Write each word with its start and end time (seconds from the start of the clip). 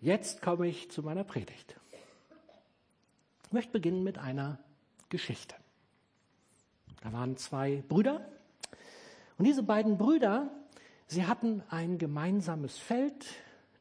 Jetzt 0.00 0.42
komme 0.42 0.68
ich 0.68 0.90
zu 0.90 1.02
meiner 1.02 1.24
Predigt. 1.24 1.76
Ich 3.46 3.52
möchte 3.52 3.72
beginnen 3.72 4.04
mit 4.04 4.18
einer 4.18 4.58
Geschichte. 5.08 5.56
Da 7.02 7.12
waren 7.12 7.36
zwei 7.36 7.82
Brüder 7.88 8.28
und 9.38 9.44
diese 9.44 9.62
beiden 9.62 9.98
Brüder, 9.98 10.50
sie 11.06 11.26
hatten 11.26 11.62
ein 11.70 11.98
gemeinsames 11.98 12.78
Feld. 12.78 13.26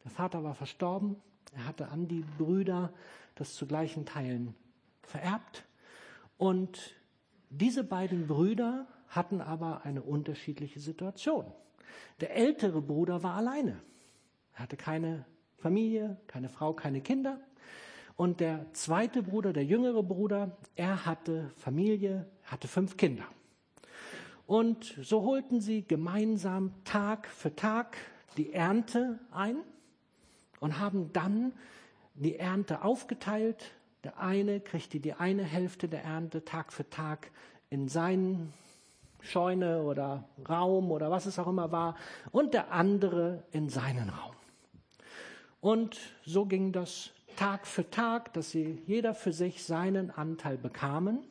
Der 0.04 0.12
Vater 0.12 0.44
war 0.44 0.56
verstorben. 0.56 1.18
Er 1.56 1.68
hatte 1.68 1.90
an 1.90 2.08
die 2.08 2.24
Brüder 2.38 2.94
das 3.36 3.54
zu 3.54 3.68
gleichen 3.68 4.06
Teilen 4.06 4.56
vererbt. 5.02 5.66
Und 6.38 6.96
diese 7.50 7.84
beiden 7.84 8.28
Brüder 8.28 8.88
hatten 9.10 9.42
aber 9.42 9.84
eine 9.84 10.02
unterschiedliche 10.02 10.80
Situation. 10.80 11.46
Der 12.22 12.36
ältere 12.36 12.82
Bruder 12.82 13.24
war 13.24 13.36
alleine. 13.36 13.82
Er 14.54 14.60
hatte 14.60 14.78
keine 14.78 15.26
Familie, 15.58 16.18
keine 16.28 16.50
Frau, 16.50 16.74
keine 16.74 17.02
Kinder. 17.02 17.40
Und 18.16 18.40
der 18.40 18.66
zweite 18.74 19.22
Bruder, 19.22 19.54
der 19.54 19.66
jüngere 19.66 20.02
Bruder, 20.02 20.58
er 20.76 21.06
hatte 21.06 21.52
Familie, 21.58 22.28
hatte 22.44 22.68
fünf 22.68 22.98
Kinder. 22.98 23.26
Und 24.48 24.98
so 25.02 25.24
holten 25.24 25.60
sie 25.60 25.84
gemeinsam 25.84 26.72
Tag 26.84 27.28
für 27.28 27.56
Tag 27.56 27.98
die 28.38 28.54
Ernte 28.54 29.20
ein 29.32 29.58
und 30.60 30.80
haben 30.80 31.12
dann 31.12 31.54
die 32.16 32.38
Ernte 32.38 32.84
aufgeteilt. 32.84 33.74
Der 34.04 34.20
eine 34.20 34.62
kriegte 34.62 35.00
die 35.00 35.14
eine 35.14 35.44
Hälfte 35.44 35.90
der 35.90 36.04
Ernte 36.04 36.46
Tag 36.46 36.72
für 36.72 36.90
Tag 36.90 37.30
in 37.70 37.90
seinen 37.90 38.54
Scheune 39.20 39.84
oder 39.84 40.24
Raum 40.48 40.92
oder 40.92 41.12
was 41.12 41.26
es 41.26 41.38
auch 41.40 41.48
immer 41.48 41.72
war 41.72 41.96
und 42.32 42.54
der 42.54 42.72
andere 42.72 43.44
in 43.52 43.70
seinen 43.70 44.10
Raum. 44.10 44.37
Und 45.62 46.00
so 46.26 46.46
ging 46.46 46.72
das 46.72 47.12
Tag 47.36 47.68
für 47.68 47.90
Tag, 47.90 48.34
dass 48.34 48.52
sie 48.52 48.82
jeder 48.86 49.14
für 49.14 49.34
sich 49.34 49.64
seinen 49.64 50.12
Anteil 50.12 50.58
bekamen. 50.58 51.26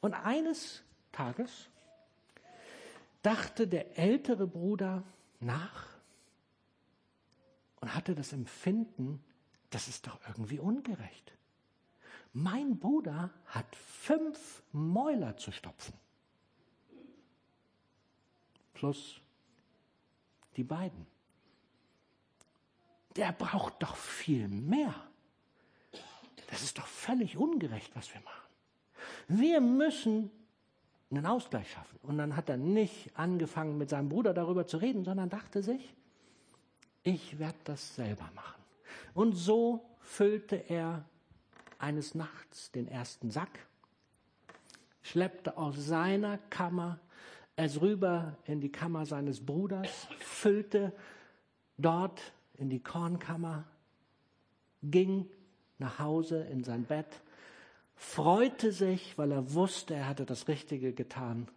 Und 0.00 0.14
eines 0.14 0.82
Tages 1.12 1.68
dachte 3.22 3.66
der 3.66 3.98
ältere 3.98 4.46
Bruder 4.46 5.02
nach 5.40 5.86
und 7.80 7.94
hatte 7.94 8.14
das 8.14 8.32
Empfinden, 8.32 9.22
das 9.70 9.88
ist 9.88 10.06
doch 10.06 10.18
irgendwie 10.26 10.58
ungerecht. 10.58 11.32
Mein 12.32 12.78
Bruder 12.78 13.30
hat 13.46 13.74
fünf 13.74 14.62
Mäuler 14.72 15.36
zu 15.36 15.50
stopfen. 15.52 15.94
Plus 18.74 19.20
die 20.56 20.64
beiden 20.64 21.06
der 23.16 23.32
braucht 23.32 23.82
doch 23.82 23.96
viel 23.96 24.48
mehr. 24.48 24.94
Das 26.50 26.62
ist 26.62 26.78
doch 26.78 26.86
völlig 26.86 27.36
ungerecht, 27.36 27.90
was 27.94 28.12
wir 28.12 28.20
machen. 28.22 28.50
Wir 29.28 29.60
müssen 29.60 30.30
einen 31.10 31.26
Ausgleich 31.26 31.70
schaffen. 31.70 31.98
Und 32.02 32.18
dann 32.18 32.36
hat 32.36 32.48
er 32.48 32.56
nicht 32.56 33.10
angefangen, 33.16 33.78
mit 33.78 33.90
seinem 33.90 34.08
Bruder 34.08 34.34
darüber 34.34 34.66
zu 34.66 34.76
reden, 34.76 35.04
sondern 35.04 35.28
dachte 35.28 35.62
sich, 35.62 35.94
ich 37.02 37.38
werde 37.38 37.58
das 37.64 37.94
selber 37.96 38.28
machen. 38.34 38.62
Und 39.14 39.34
so 39.34 39.84
füllte 40.00 40.56
er 40.56 41.04
eines 41.78 42.14
Nachts 42.14 42.70
den 42.72 42.88
ersten 42.88 43.30
Sack, 43.30 43.66
schleppte 45.02 45.56
aus 45.56 45.76
seiner 45.76 46.38
Kammer 46.38 47.00
es 47.56 47.80
rüber 47.80 48.36
in 48.44 48.60
die 48.60 48.72
Kammer 48.72 49.04
seines 49.04 49.44
Bruders, 49.44 50.08
füllte 50.18 50.94
dort 51.76 52.32
in 52.60 52.68
die 52.68 52.82
Kornkammer, 52.82 53.64
ging 54.82 55.28
nach 55.78 55.98
Hause 55.98 56.42
in 56.44 56.62
sein 56.62 56.84
Bett, 56.84 57.22
freute 57.96 58.72
sich, 58.72 59.16
weil 59.18 59.32
er 59.32 59.54
wusste, 59.54 59.94
er 59.94 60.08
hatte 60.08 60.26
das 60.26 60.46
Richtige 60.46 60.92
getan, 60.92 61.48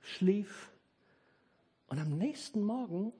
schlief 0.00 0.70
und 1.88 1.98
am 1.98 2.16
nächsten 2.16 2.62
Morgen 2.62 3.12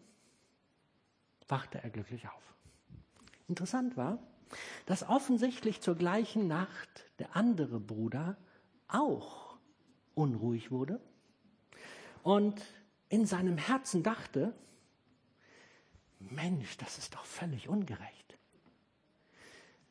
wachte 1.49 1.83
er 1.83 1.91
glücklich 1.91 2.28
auf. 2.28 2.55
Interessant 3.49 3.97
war, 3.97 4.19
dass 4.87 5.09
offensichtlich 5.09 5.81
zur 5.81 5.97
gleichen 5.97 6.47
Nacht 6.47 7.11
der 7.19 7.37
andere 7.37 7.81
Bruder 7.81 8.37
auch 8.88 9.56
unruhig 10.15 10.71
wurde 10.71 11.00
und 12.22 12.62
in 13.09 13.27
seinem 13.27 13.59
Herzen 13.59 14.03
dachte, 14.03 14.55
Mensch, 16.31 16.77
das 16.78 16.99
ist 16.99 17.15
doch 17.15 17.25
völlig 17.25 17.69
ungerecht. 17.69 18.38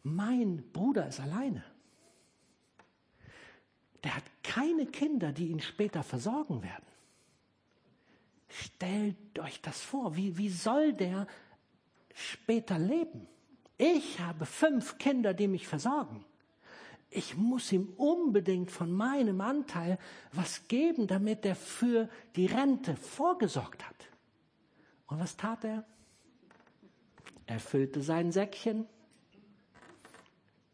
Mein 0.04 0.64
Bruder 0.72 1.08
ist 1.08 1.20
alleine. 1.20 1.64
Der 4.04 4.16
hat 4.16 4.24
keine 4.44 4.88
Kinder, 4.88 5.32
die 5.32 5.48
ihn 5.48 5.62
später 5.62 6.04
versorgen 6.04 6.64
werden. 6.64 6.86
Stellt 8.50 9.40
euch 9.40 9.62
das 9.62 9.80
vor, 9.80 10.16
wie, 10.16 10.38
wie 10.38 10.50
soll 10.50 10.94
der 10.94 11.28
später 12.14 12.80
leben? 12.80 13.28
Ich 13.78 14.20
habe 14.20 14.46
fünf 14.46 14.98
Kinder, 14.98 15.34
die 15.34 15.48
mich 15.48 15.68
versorgen. 15.68 16.26
Ich 17.10 17.36
muss 17.36 17.72
ihm 17.72 17.94
unbedingt 17.98 18.72
von 18.72 18.92
meinem 18.92 19.42
Anteil 19.42 20.00
was 20.32 20.68
geben, 20.68 21.08
damit 21.08 21.46
er 21.46 21.56
für 21.56 22.10
die 22.36 22.46
Rente 22.46 22.96
vorgesorgt 22.96 23.88
hat. 23.88 24.08
Und 25.08 25.20
was 25.20 25.36
tat 25.36 25.64
er? 25.66 25.86
Er 27.52 27.60
füllte 27.60 28.02
sein 28.02 28.32
Säckchen, 28.32 28.88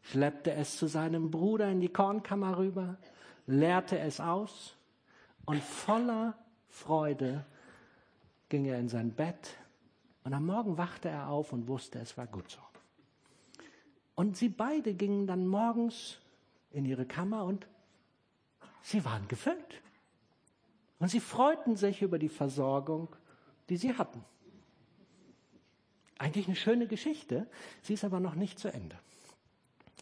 schleppte 0.00 0.52
es 0.52 0.76
zu 0.76 0.86
seinem 0.86 1.28
Bruder 1.28 1.68
in 1.68 1.80
die 1.80 1.88
Kornkammer 1.88 2.56
rüber, 2.56 2.98
leerte 3.48 3.98
es 3.98 4.20
aus 4.20 4.76
und 5.44 5.60
voller 5.60 6.38
Freude 6.68 7.44
ging 8.48 8.64
er 8.64 8.78
in 8.78 8.88
sein 8.88 9.10
Bett 9.10 9.56
und 10.22 10.32
am 10.32 10.46
Morgen 10.46 10.78
wachte 10.78 11.08
er 11.08 11.30
auf 11.30 11.52
und 11.52 11.66
wusste, 11.66 11.98
es 11.98 12.16
war 12.16 12.28
gut 12.28 12.48
so. 12.48 12.60
Und 14.14 14.36
sie 14.36 14.48
beide 14.48 14.94
gingen 14.94 15.26
dann 15.26 15.48
morgens 15.48 16.20
in 16.70 16.84
ihre 16.84 17.06
Kammer 17.06 17.44
und 17.44 17.66
sie 18.82 19.04
waren 19.04 19.26
gefüllt. 19.26 19.82
Und 21.00 21.08
sie 21.08 21.18
freuten 21.18 21.74
sich 21.74 22.02
über 22.02 22.20
die 22.20 22.28
Versorgung, 22.28 23.08
die 23.68 23.76
sie 23.76 23.98
hatten. 23.98 24.24
Eigentlich 26.18 26.46
eine 26.46 26.56
schöne 26.56 26.86
Geschichte, 26.86 27.46
sie 27.82 27.94
ist 27.94 28.04
aber 28.04 28.20
noch 28.20 28.34
nicht 28.34 28.58
zu 28.58 28.68
Ende. 28.68 28.98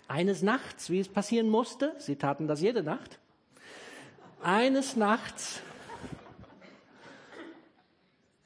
Eines 0.09 0.43
Nachts, 0.43 0.89
wie 0.89 0.99
es 1.01 1.09
passieren 1.09 1.49
musste, 1.49 1.95
sie 1.99 2.17
taten 2.17 2.49
das 2.49 2.61
jede 2.61 2.83
Nacht, 2.83 3.19
eines 4.43 4.97
Nachts 4.97 5.61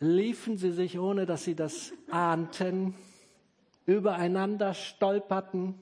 liefen 0.01 0.57
sie 0.57 0.73
sich, 0.73 0.99
ohne 0.99 1.27
dass 1.27 1.45
sie 1.45 1.55
das 1.55 1.93
ahnten, 2.11 2.95
übereinander, 3.87 4.75
stolperten, 4.75 5.75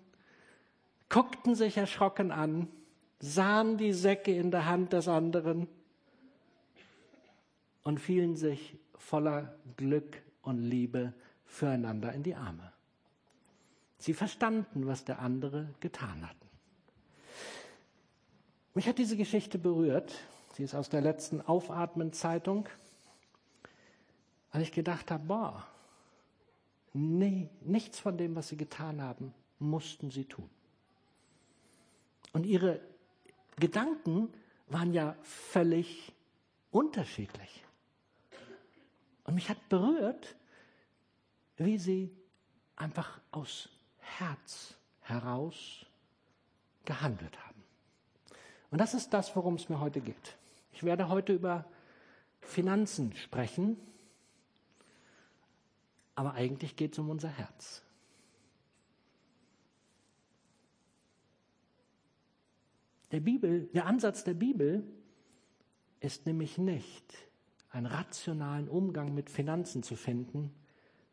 guckten 1.08 1.54
sich 1.54 1.76
erschrocken 1.76 2.32
an, 2.32 2.68
sahen 3.20 3.78
die 3.78 3.92
Säcke 3.92 4.34
in 4.34 4.50
der 4.50 4.66
Hand 4.66 4.92
des 4.92 5.08
anderen 5.08 5.68
und 7.82 8.00
fielen 8.00 8.36
sich 8.36 8.76
voller 8.96 9.56
Glück 9.76 10.20
und 10.42 10.58
Liebe 10.58 11.14
füreinander 11.48 12.12
in 12.12 12.22
die 12.22 12.34
Arme. 12.34 12.72
Sie 13.98 14.14
verstanden, 14.14 14.86
was 14.86 15.04
der 15.04 15.18
andere 15.18 15.74
getan 15.80 16.28
hat. 16.28 16.36
Mich 18.74 18.86
hat 18.86 18.98
diese 18.98 19.16
Geschichte 19.16 19.58
berührt. 19.58 20.14
Sie 20.54 20.62
ist 20.62 20.74
aus 20.74 20.88
der 20.88 21.00
letzten 21.00 21.40
Aufatmen-Zeitung. 21.40 22.68
Weil 24.52 24.62
ich 24.62 24.70
gedacht 24.70 25.10
habe, 25.10 25.24
boah, 25.24 25.66
nee, 26.92 27.48
nichts 27.62 27.98
von 27.98 28.16
dem, 28.16 28.36
was 28.36 28.48
sie 28.48 28.56
getan 28.56 29.02
haben, 29.02 29.34
mussten 29.58 30.10
sie 30.10 30.26
tun. 30.26 30.48
Und 32.32 32.46
ihre 32.46 32.80
Gedanken 33.56 34.32
waren 34.68 34.92
ja 34.92 35.16
völlig 35.22 36.12
unterschiedlich. 36.70 37.64
Und 39.24 39.34
mich 39.34 39.48
hat 39.48 39.68
berührt, 39.68 40.36
wie 41.58 41.78
sie 41.78 42.10
einfach 42.76 43.20
aus 43.30 43.68
Herz 43.98 44.76
heraus 45.00 45.84
gehandelt 46.84 47.38
haben. 47.46 47.62
Und 48.70 48.78
das 48.78 48.94
ist 48.94 49.10
das, 49.10 49.34
worum 49.36 49.54
es 49.54 49.68
mir 49.68 49.80
heute 49.80 50.00
geht. 50.00 50.36
Ich 50.72 50.84
werde 50.84 51.08
heute 51.08 51.32
über 51.32 51.64
Finanzen 52.40 53.14
sprechen, 53.14 53.76
aber 56.14 56.34
eigentlich 56.34 56.76
geht 56.76 56.92
es 56.92 56.98
um 56.98 57.10
unser 57.10 57.28
Herz. 57.28 57.82
Der, 63.10 63.20
Bibel, 63.20 63.66
der 63.68 63.86
Ansatz 63.86 64.24
der 64.24 64.34
Bibel 64.34 64.84
ist 66.00 66.26
nämlich 66.26 66.58
nicht, 66.58 67.14
einen 67.70 67.86
rationalen 67.86 68.68
Umgang 68.68 69.14
mit 69.14 69.30
Finanzen 69.30 69.82
zu 69.82 69.96
finden, 69.96 70.54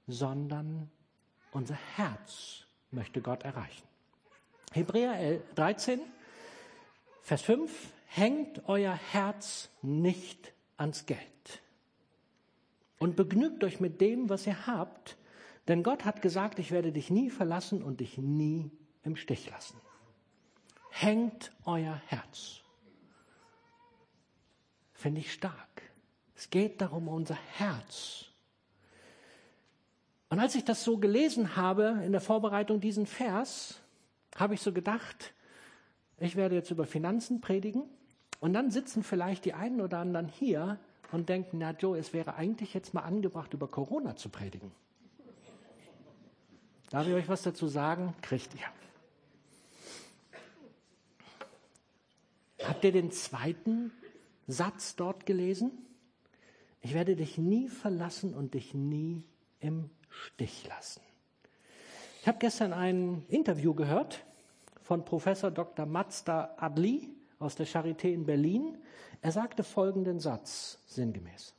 sondern 0.07 0.89
unser 1.51 1.75
Herz 1.95 2.65
möchte 2.91 3.21
Gott 3.21 3.43
erreichen. 3.43 3.87
Hebräer 4.71 5.39
13, 5.55 6.01
Vers 7.21 7.41
5, 7.43 7.93
hängt 8.07 8.67
euer 8.67 8.93
Herz 8.93 9.69
nicht 9.81 10.53
ans 10.77 11.05
Geld 11.05 11.61
und 12.99 13.15
begnügt 13.15 13.63
euch 13.63 13.79
mit 13.79 14.01
dem, 14.01 14.29
was 14.29 14.47
ihr 14.47 14.67
habt, 14.67 15.17
denn 15.67 15.83
Gott 15.83 16.05
hat 16.05 16.21
gesagt, 16.21 16.59
ich 16.59 16.71
werde 16.71 16.91
dich 16.91 17.09
nie 17.09 17.29
verlassen 17.29 17.83
und 17.83 17.99
dich 17.99 18.17
nie 18.17 18.71
im 19.03 19.15
Stich 19.15 19.49
lassen. 19.49 19.79
Hängt 20.89 21.51
euer 21.65 22.01
Herz. 22.07 22.61
Finde 24.93 25.21
ich 25.21 25.33
stark. 25.33 25.81
Es 26.35 26.49
geht 26.49 26.81
darum, 26.81 27.07
unser 27.07 27.37
Herz. 27.57 28.31
Und 30.29 30.39
als 30.39 30.55
ich 30.55 30.65
das 30.65 30.83
so 30.83 30.97
gelesen 30.97 31.55
habe 31.55 32.01
in 32.05 32.11
der 32.11 32.21
Vorbereitung 32.21 32.79
diesen 32.79 33.05
Vers, 33.05 33.81
habe 34.35 34.55
ich 34.55 34.61
so 34.61 34.73
gedacht, 34.73 35.33
ich 36.17 36.35
werde 36.35 36.55
jetzt 36.55 36.71
über 36.71 36.85
Finanzen 36.85 37.41
predigen 37.41 37.83
und 38.39 38.53
dann 38.53 38.71
sitzen 38.71 39.03
vielleicht 39.03 39.45
die 39.45 39.53
einen 39.53 39.81
oder 39.81 39.99
anderen 39.99 40.27
hier 40.27 40.79
und 41.11 41.29
denken, 41.29 41.59
na 41.59 41.71
Joe, 41.71 41.97
es 41.97 42.13
wäre 42.13 42.35
eigentlich 42.35 42.73
jetzt 42.73 42.93
mal 42.93 43.01
angebracht, 43.01 43.53
über 43.53 43.67
Corona 43.67 44.15
zu 44.15 44.29
predigen. 44.29 44.71
Darf 46.89 47.07
ich 47.07 47.13
euch 47.13 47.29
was 47.29 47.43
dazu 47.43 47.67
sagen? 47.67 48.13
Kriegt 48.21 48.53
ihr. 48.55 48.61
Habt 52.65 52.83
ihr 52.83 52.91
den 52.91 53.11
zweiten 53.11 53.91
Satz 54.47 54.95
dort 54.95 55.25
gelesen? 55.25 55.71
Ich 56.81 56.93
werde 56.93 57.15
dich 57.15 57.37
nie 57.37 57.67
verlassen 57.67 58.33
und 58.33 58.53
dich 58.53 58.73
nie 58.73 59.23
im 59.59 59.89
Stich 60.23 60.67
lassen. 60.67 61.01
Ich 62.21 62.27
habe 62.27 62.39
gestern 62.39 62.73
ein 62.73 63.25
Interview 63.27 63.73
gehört 63.73 64.25
von 64.81 65.05
Professor 65.05 65.51
Dr. 65.51 65.85
Mazda 65.85 66.55
Adli 66.57 67.09
aus 67.39 67.55
der 67.55 67.67
Charité 67.67 68.11
in 68.11 68.25
Berlin. 68.25 68.77
Er 69.21 69.31
sagte 69.31 69.63
folgenden 69.63 70.19
Satz 70.19 70.79
sinngemäß. 70.87 71.53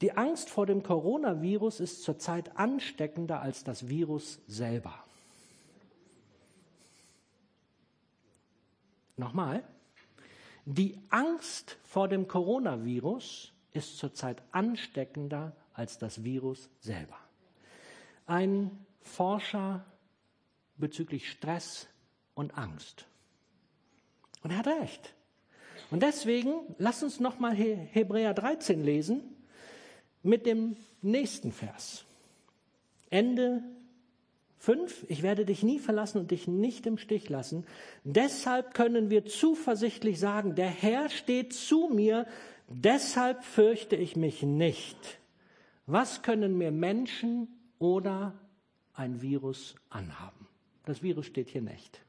Die 0.00 0.12
Angst 0.12 0.48
vor 0.48 0.66
dem 0.66 0.82
Coronavirus 0.82 1.80
ist 1.80 2.02
zurzeit 2.02 2.56
ansteckender 2.56 3.40
als 3.42 3.64
das 3.64 3.88
Virus 3.88 4.40
selber. 4.46 4.94
Nochmal. 9.16 9.62
Die 10.64 10.98
Angst 11.10 11.76
vor 11.84 12.08
dem 12.08 12.26
Coronavirus 12.26 13.52
ist 13.72 13.98
zurzeit 13.98 14.42
ansteckender 14.52 15.54
als 15.74 15.98
das 15.98 16.24
Virus 16.24 16.70
selber. 16.80 17.18
Ein 18.30 18.70
Forscher 19.02 19.84
bezüglich 20.76 21.28
Stress 21.32 21.88
und 22.34 22.56
Angst. 22.56 23.06
Und 24.44 24.52
er 24.52 24.58
hat 24.58 24.68
recht. 24.68 25.16
Und 25.90 26.04
deswegen, 26.04 26.52
lass 26.78 27.02
uns 27.02 27.18
nochmal 27.18 27.56
Hebräer 27.56 28.32
13 28.32 28.84
lesen 28.84 29.24
mit 30.22 30.46
dem 30.46 30.76
nächsten 31.02 31.50
Vers. 31.50 32.04
Ende 33.10 33.64
5, 34.58 35.06
ich 35.08 35.24
werde 35.24 35.44
dich 35.44 35.64
nie 35.64 35.80
verlassen 35.80 36.18
und 36.18 36.30
dich 36.30 36.46
nicht 36.46 36.86
im 36.86 36.98
Stich 36.98 37.28
lassen. 37.28 37.66
Deshalb 38.04 38.74
können 38.74 39.10
wir 39.10 39.24
zuversichtlich 39.24 40.20
sagen, 40.20 40.54
der 40.54 40.70
Herr 40.70 41.08
steht 41.08 41.52
zu 41.52 41.90
mir, 41.92 42.28
deshalb 42.68 43.42
fürchte 43.42 43.96
ich 43.96 44.14
mich 44.14 44.44
nicht. 44.44 45.18
Was 45.86 46.22
können 46.22 46.56
mir 46.56 46.70
Menschen 46.70 47.56
oder 47.80 48.38
ein 48.94 49.20
Virus 49.20 49.74
anhaben? 49.88 50.46
Das 50.84 51.02
Virus 51.02 51.26
steht 51.26 51.48
hier 51.48 51.62
nicht. 51.62 52.00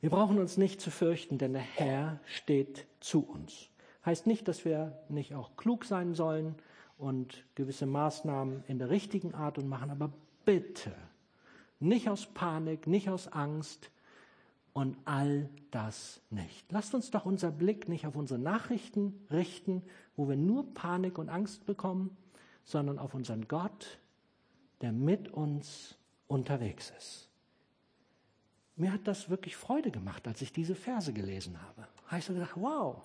Wir 0.00 0.10
brauchen 0.10 0.38
uns 0.38 0.56
nicht 0.56 0.80
zu 0.80 0.90
fürchten, 0.90 1.36
denn 1.38 1.52
der 1.52 1.62
Herr 1.62 2.18
steht 2.24 2.86
zu 3.00 3.20
uns. 3.20 3.68
Heißt 4.04 4.26
nicht, 4.26 4.48
dass 4.48 4.64
wir 4.64 4.98
nicht 5.08 5.34
auch 5.34 5.56
klug 5.56 5.84
sein 5.84 6.14
sollen 6.14 6.56
und 6.98 7.44
gewisse 7.54 7.86
Maßnahmen 7.86 8.64
in 8.66 8.78
der 8.78 8.90
richtigen 8.90 9.34
Art 9.34 9.58
und 9.58 9.68
machen, 9.68 9.90
aber 9.90 10.12
bitte 10.44 10.92
nicht 11.78 12.08
aus 12.08 12.26
Panik, 12.26 12.86
nicht 12.86 13.10
aus 13.10 13.28
Angst 13.28 13.90
und 14.72 14.96
all 15.04 15.48
das 15.70 16.20
nicht. 16.30 16.70
Lasst 16.72 16.94
uns 16.94 17.10
doch 17.10 17.24
unser 17.24 17.50
Blick 17.50 17.88
nicht 17.88 18.06
auf 18.06 18.16
unsere 18.16 18.40
Nachrichten 18.40 19.24
richten, 19.30 19.82
wo 20.16 20.28
wir 20.28 20.36
nur 20.36 20.72
Panik 20.74 21.18
und 21.18 21.28
Angst 21.28 21.66
bekommen, 21.66 22.16
sondern 22.64 22.98
auf 22.98 23.14
unseren 23.14 23.48
Gott, 23.48 23.98
der 24.80 24.92
mit 24.92 25.32
uns 25.32 25.96
unterwegs 26.26 26.92
ist. 26.96 27.28
Mir 28.76 28.92
hat 28.92 29.06
das 29.06 29.28
wirklich 29.28 29.56
Freude 29.56 29.90
gemacht, 29.90 30.26
als 30.26 30.42
ich 30.42 30.52
diese 30.52 30.74
Verse 30.74 31.12
gelesen 31.12 31.60
habe. 31.60 31.86
Da 32.04 32.06
habe 32.06 32.18
ich 32.18 32.24
so 32.24 32.32
gedacht, 32.32 32.54
wow, 32.56 33.02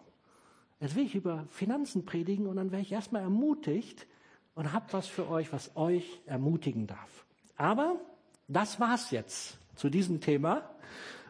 jetzt 0.80 0.96
will 0.96 1.06
ich 1.06 1.16
über 1.16 1.46
Finanzen 1.50 2.06
predigen 2.06 2.48
und 2.48 2.56
dann 2.56 2.72
wäre 2.72 2.82
ich 2.82 2.92
erstmal 2.92 3.22
ermutigt 3.22 4.08
und 4.56 4.74
habe 4.74 4.86
was 4.92 5.08
für 5.08 5.30
euch, 5.30 5.52
was 5.52 5.76
euch 5.76 6.22
ermutigen 6.26 6.88
darf. 6.88 7.26
Aber 7.58 8.00
das 8.48 8.80
war's 8.80 9.12
jetzt 9.12 9.58
zu 9.76 9.90
diesem 9.90 10.22
Thema. 10.22 10.70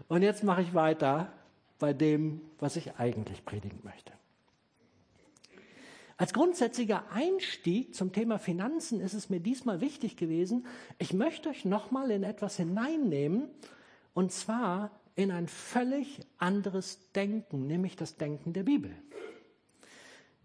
Und 0.08 0.22
jetzt 0.22 0.44
mache 0.44 0.62
ich 0.62 0.74
weiter 0.74 1.34
bei 1.80 1.94
dem, 1.94 2.42
was 2.60 2.76
ich 2.76 2.96
eigentlich 2.96 3.44
predigen 3.44 3.80
möchte. 3.84 4.14
Als 6.18 6.34
grundsätzlicher 6.34 7.12
Einstieg 7.12 7.94
zum 7.94 8.12
Thema 8.12 8.40
Finanzen 8.40 9.00
ist 9.02 9.14
es 9.14 9.30
mir 9.30 9.40
diesmal 9.40 9.82
wichtig 9.82 10.18
gewesen, 10.18 10.66
ich 10.98 11.14
möchte 11.14 11.50
euch 11.50 11.64
nochmal 11.64 12.10
in 12.10 12.24
etwas 12.24 12.58
hineinnehmen, 12.58 13.50
und 14.16 14.32
zwar 14.32 15.00
in 15.16 15.30
ein 15.30 15.48
völlig 15.48 16.22
anderes 16.40 17.12
Denken, 17.12 17.68
nämlich 17.68 17.96
das 17.96 18.18
Denken 18.18 18.52
der 18.54 18.64
Bibel. 18.64 18.92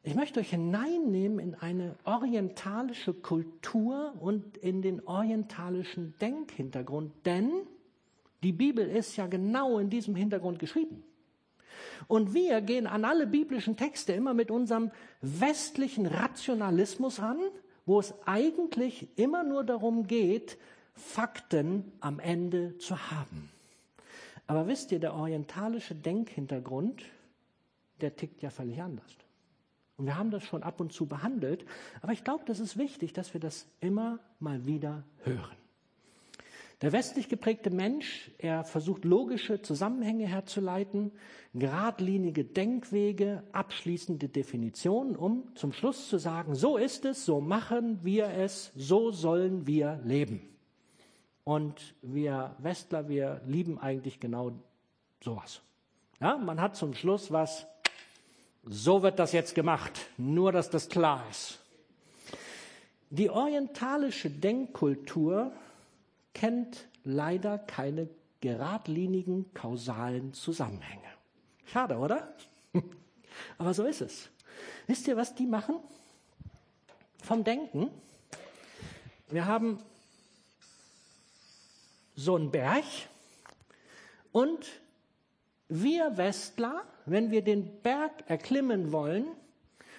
Ich 0.02 0.14
möchte 0.14 0.40
euch 0.40 0.50
hineinnehmen 0.50 1.38
in 1.38 1.54
eine 1.54 1.96
orientalische 2.04 3.14
Kultur 3.14 4.14
und 4.20 4.58
in 4.58 4.82
den 4.82 5.06
orientalischen 5.06 6.14
Denkhintergrund, 6.20 7.12
denn 7.24 7.50
die 8.42 8.52
Bibel 8.52 8.86
ist 8.86 9.16
ja 9.16 9.26
genau 9.26 9.78
in 9.78 9.88
diesem 9.88 10.16
Hintergrund 10.16 10.58
geschrieben. 10.58 11.02
Und 12.08 12.34
wir 12.34 12.60
gehen 12.60 12.86
an 12.86 13.04
alle 13.04 13.26
biblischen 13.26 13.76
Texte 13.76 14.12
immer 14.12 14.34
mit 14.34 14.50
unserem 14.50 14.90
westlichen 15.20 16.06
Rationalismus 16.06 17.20
ran, 17.20 17.38
wo 17.86 18.00
es 18.00 18.14
eigentlich 18.26 19.08
immer 19.16 19.44
nur 19.44 19.64
darum 19.64 20.06
geht, 20.06 20.58
Fakten 20.94 21.92
am 22.00 22.20
Ende 22.20 22.78
zu 22.78 23.10
haben. 23.10 23.50
Aber 24.46 24.66
wisst 24.66 24.92
ihr, 24.92 24.98
der 24.98 25.14
orientalische 25.14 25.94
Denkhintergrund, 25.94 27.02
der 28.00 28.16
tickt 28.16 28.42
ja 28.42 28.50
völlig 28.50 28.82
anders. 28.82 29.10
Und 29.96 30.06
wir 30.06 30.16
haben 30.18 30.30
das 30.30 30.44
schon 30.44 30.62
ab 30.62 30.80
und 30.80 30.92
zu 30.92 31.06
behandelt, 31.06 31.64
aber 32.00 32.12
ich 32.12 32.24
glaube, 32.24 32.44
das 32.46 32.60
ist 32.60 32.76
wichtig, 32.76 33.12
dass 33.12 33.34
wir 33.34 33.40
das 33.40 33.66
immer 33.80 34.18
mal 34.40 34.66
wieder 34.66 35.04
hören. 35.22 35.61
Der 36.82 36.90
westlich 36.92 37.28
geprägte 37.28 37.70
Mensch, 37.70 38.32
er 38.38 38.64
versucht 38.64 39.04
logische 39.04 39.62
Zusammenhänge 39.62 40.26
herzuleiten, 40.26 41.12
geradlinige 41.54 42.44
Denkwege, 42.44 43.44
abschließende 43.52 44.28
Definitionen, 44.28 45.14
um 45.14 45.54
zum 45.54 45.72
Schluss 45.72 46.08
zu 46.08 46.18
sagen, 46.18 46.56
so 46.56 46.76
ist 46.76 47.04
es, 47.04 47.24
so 47.24 47.40
machen 47.40 48.00
wir 48.02 48.30
es, 48.30 48.72
so 48.74 49.12
sollen 49.12 49.64
wir 49.68 50.00
leben. 50.04 50.42
Und 51.44 51.94
wir 52.02 52.56
Westler, 52.58 53.08
wir 53.08 53.42
lieben 53.46 53.78
eigentlich 53.78 54.18
genau 54.18 54.50
sowas. 55.22 55.60
Ja, 56.20 56.36
man 56.36 56.60
hat 56.60 56.74
zum 56.74 56.94
Schluss 56.94 57.30
was, 57.30 57.64
so 58.64 59.04
wird 59.04 59.20
das 59.20 59.30
jetzt 59.30 59.54
gemacht, 59.54 60.00
nur 60.18 60.50
dass 60.50 60.68
das 60.68 60.88
klar 60.88 61.24
ist. 61.30 61.60
Die 63.10 63.30
orientalische 63.30 64.30
Denkkultur 64.30 65.52
kennt 66.34 66.88
leider 67.04 67.58
keine 67.58 68.08
geradlinigen 68.40 69.52
kausalen 69.54 70.32
Zusammenhänge. 70.32 71.08
Schade, 71.64 71.96
oder? 71.96 72.34
Aber 73.58 73.72
so 73.72 73.84
ist 73.84 74.00
es. 74.00 74.30
Wisst 74.86 75.08
ihr, 75.08 75.16
was 75.16 75.34
die 75.34 75.46
machen? 75.46 75.76
Vom 77.22 77.44
Denken. 77.44 77.90
Wir 79.30 79.46
haben 79.46 79.78
so 82.14 82.36
ein 82.36 82.50
Berg. 82.50 82.84
Und 84.32 84.66
wir 85.68 86.16
Westler, 86.16 86.84
wenn 87.06 87.30
wir 87.30 87.42
den 87.42 87.80
Berg 87.80 88.12
erklimmen 88.26 88.92
wollen, 88.92 89.26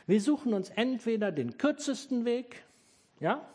wir 0.05 0.21
suchen 0.21 0.53
uns 0.53 0.69
entweder 0.69 1.31
den 1.31 1.57
kürzesten 1.57 2.25
Weg, 2.25 2.63
ja, 3.19 3.47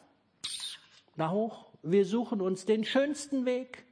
da 1.17 1.31
hoch, 1.31 1.68
wir 1.83 2.05
suchen 2.05 2.41
uns 2.41 2.65
den 2.65 2.85
schönsten 2.85 3.45
Weg, 3.45 3.85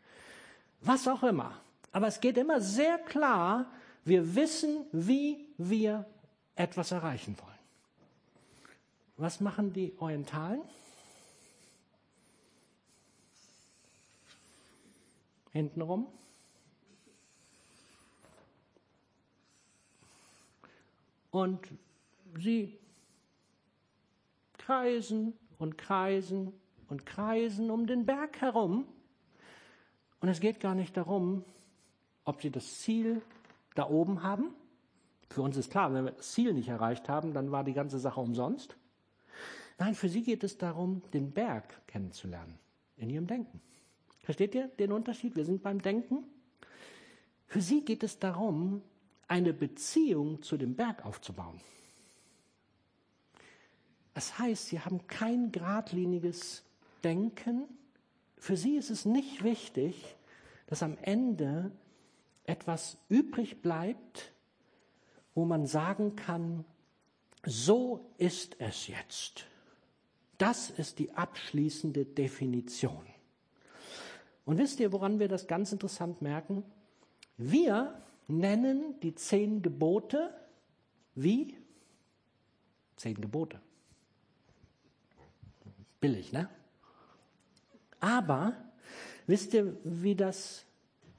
was 0.80 1.08
auch 1.08 1.22
immer. 1.22 1.60
Aber 1.92 2.06
es 2.06 2.20
geht 2.20 2.36
immer 2.36 2.60
sehr 2.60 2.98
klar, 2.98 3.70
wir 4.04 4.34
wissen, 4.34 4.86
wie 4.92 5.48
wir 5.56 6.04
etwas 6.54 6.92
erreichen 6.92 7.36
wollen. 7.38 7.52
Was 9.16 9.40
machen 9.40 9.72
die 9.72 9.94
Orientalen? 9.98 10.60
hintenrum. 15.56 16.06
Und 21.30 21.66
sie 22.38 22.78
kreisen 24.58 25.32
und 25.58 25.78
kreisen 25.78 26.52
und 26.88 27.06
kreisen 27.06 27.70
um 27.70 27.86
den 27.86 28.06
Berg 28.06 28.40
herum. 28.40 28.86
Und 30.20 30.28
es 30.28 30.40
geht 30.40 30.60
gar 30.60 30.74
nicht 30.74 30.96
darum, 30.96 31.44
ob 32.24 32.42
sie 32.42 32.50
das 32.50 32.80
Ziel 32.80 33.22
da 33.74 33.88
oben 33.88 34.22
haben. 34.22 34.54
Für 35.30 35.42
uns 35.42 35.56
ist 35.56 35.70
klar, 35.70 35.92
wenn 35.92 36.04
wir 36.04 36.12
das 36.12 36.32
Ziel 36.32 36.52
nicht 36.52 36.68
erreicht 36.68 37.08
haben, 37.08 37.32
dann 37.32 37.50
war 37.50 37.64
die 37.64 37.72
ganze 37.72 37.98
Sache 37.98 38.20
umsonst. 38.20 38.76
Nein, 39.78 39.94
für 39.94 40.08
sie 40.08 40.22
geht 40.22 40.42
es 40.44 40.56
darum, 40.56 41.02
den 41.12 41.32
Berg 41.32 41.86
kennenzulernen 41.86 42.58
in 42.96 43.10
ihrem 43.10 43.26
Denken. 43.26 43.60
Versteht 44.22 44.54
ihr 44.54 44.68
den 44.68 44.92
Unterschied? 44.92 45.36
Wir 45.36 45.44
sind 45.44 45.62
beim 45.62 45.82
Denken. 45.82 46.24
Für 47.46 47.60
sie 47.60 47.84
geht 47.84 48.02
es 48.02 48.18
darum, 48.18 48.82
eine 49.28 49.52
Beziehung 49.52 50.42
zu 50.42 50.56
dem 50.56 50.74
Berg 50.74 51.04
aufzubauen. 51.04 51.60
Das 54.14 54.38
heißt, 54.38 54.68
sie 54.68 54.80
haben 54.80 55.06
kein 55.06 55.52
geradliniges 55.52 56.64
Denken. 57.06 57.68
Für 58.36 58.56
sie 58.56 58.74
ist 58.74 58.90
es 58.90 59.04
nicht 59.04 59.44
wichtig, 59.44 60.16
dass 60.66 60.82
am 60.82 60.98
Ende 61.02 61.70
etwas 62.46 62.98
übrig 63.08 63.62
bleibt, 63.62 64.32
wo 65.32 65.44
man 65.44 65.66
sagen 65.66 66.16
kann, 66.16 66.64
so 67.44 68.10
ist 68.18 68.56
es 68.58 68.88
jetzt. 68.88 69.46
Das 70.36 70.68
ist 70.68 70.98
die 70.98 71.12
abschließende 71.12 72.04
Definition. 72.04 73.06
Und 74.44 74.58
wisst 74.58 74.80
ihr, 74.80 74.90
woran 74.90 75.20
wir 75.20 75.28
das 75.28 75.46
ganz 75.46 75.70
interessant 75.70 76.22
merken? 76.22 76.64
Wir 77.36 78.02
nennen 78.26 78.98
die 78.98 79.14
zehn 79.14 79.62
Gebote 79.62 80.34
wie? 81.14 81.56
Zehn 82.96 83.20
Gebote. 83.20 83.60
Billig, 86.00 86.32
ne? 86.32 86.50
Aber 88.00 88.54
wisst 89.26 89.54
ihr, 89.54 89.76
wie 89.84 90.14
das 90.14 90.64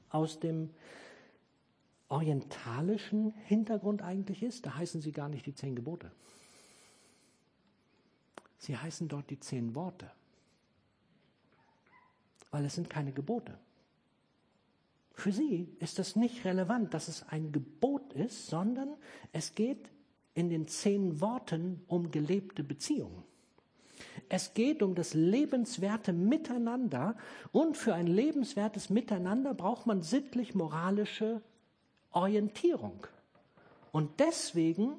aus 0.10 0.40
dem 0.40 0.70
orientalischen 2.10 3.34
Hintergrund 3.46 4.02
eigentlich 4.02 4.44
ist? 4.44 4.66
Da 4.66 4.76
heißen 4.76 5.02
sie 5.02 5.12
gar 5.12 5.30
nicht 5.30 5.46
die 5.46 5.56
zehn 5.56 5.76
Gebote. 5.76 6.12
Sie 8.60 8.78
heißen 8.78 9.08
dort 9.08 9.30
die 9.30 9.40
zehn 9.40 9.76
Worte, 9.76 10.12
weil 12.52 12.66
es 12.66 12.76
sind 12.76 12.90
keine 12.90 13.12
Gebote. 13.12 13.58
Für 15.14 15.32
sie 15.32 15.68
ist 15.80 16.00
das 16.00 16.16
nicht 16.16 16.46
relevant, 16.46 16.94
dass 16.94 17.08
es 17.08 17.28
ein 17.30 17.52
Gebot 17.52 18.14
ist, 18.14 18.48
sondern 18.48 18.96
es 19.32 19.56
geht 19.56 19.90
in 20.34 20.50
den 20.50 20.68
zehn 20.68 21.20
Worten 21.22 21.84
um 21.88 22.12
gelebte 22.12 22.64
Beziehungen. 22.64 23.24
Es 24.30 24.54
geht 24.54 24.84
um 24.84 24.96
das 24.96 25.14
lebenswerte 25.14 26.14
Miteinander 26.14 27.16
und 27.52 27.78
für 27.78 27.94
ein 27.94 28.08
lebenswertes 28.08 28.90
Miteinander 28.90 29.54
braucht 29.54 29.86
man 29.86 30.02
sittlich-moralische 30.02 31.42
Orientierung. 32.12 33.06
Und 33.92 34.20
deswegen 34.20 34.94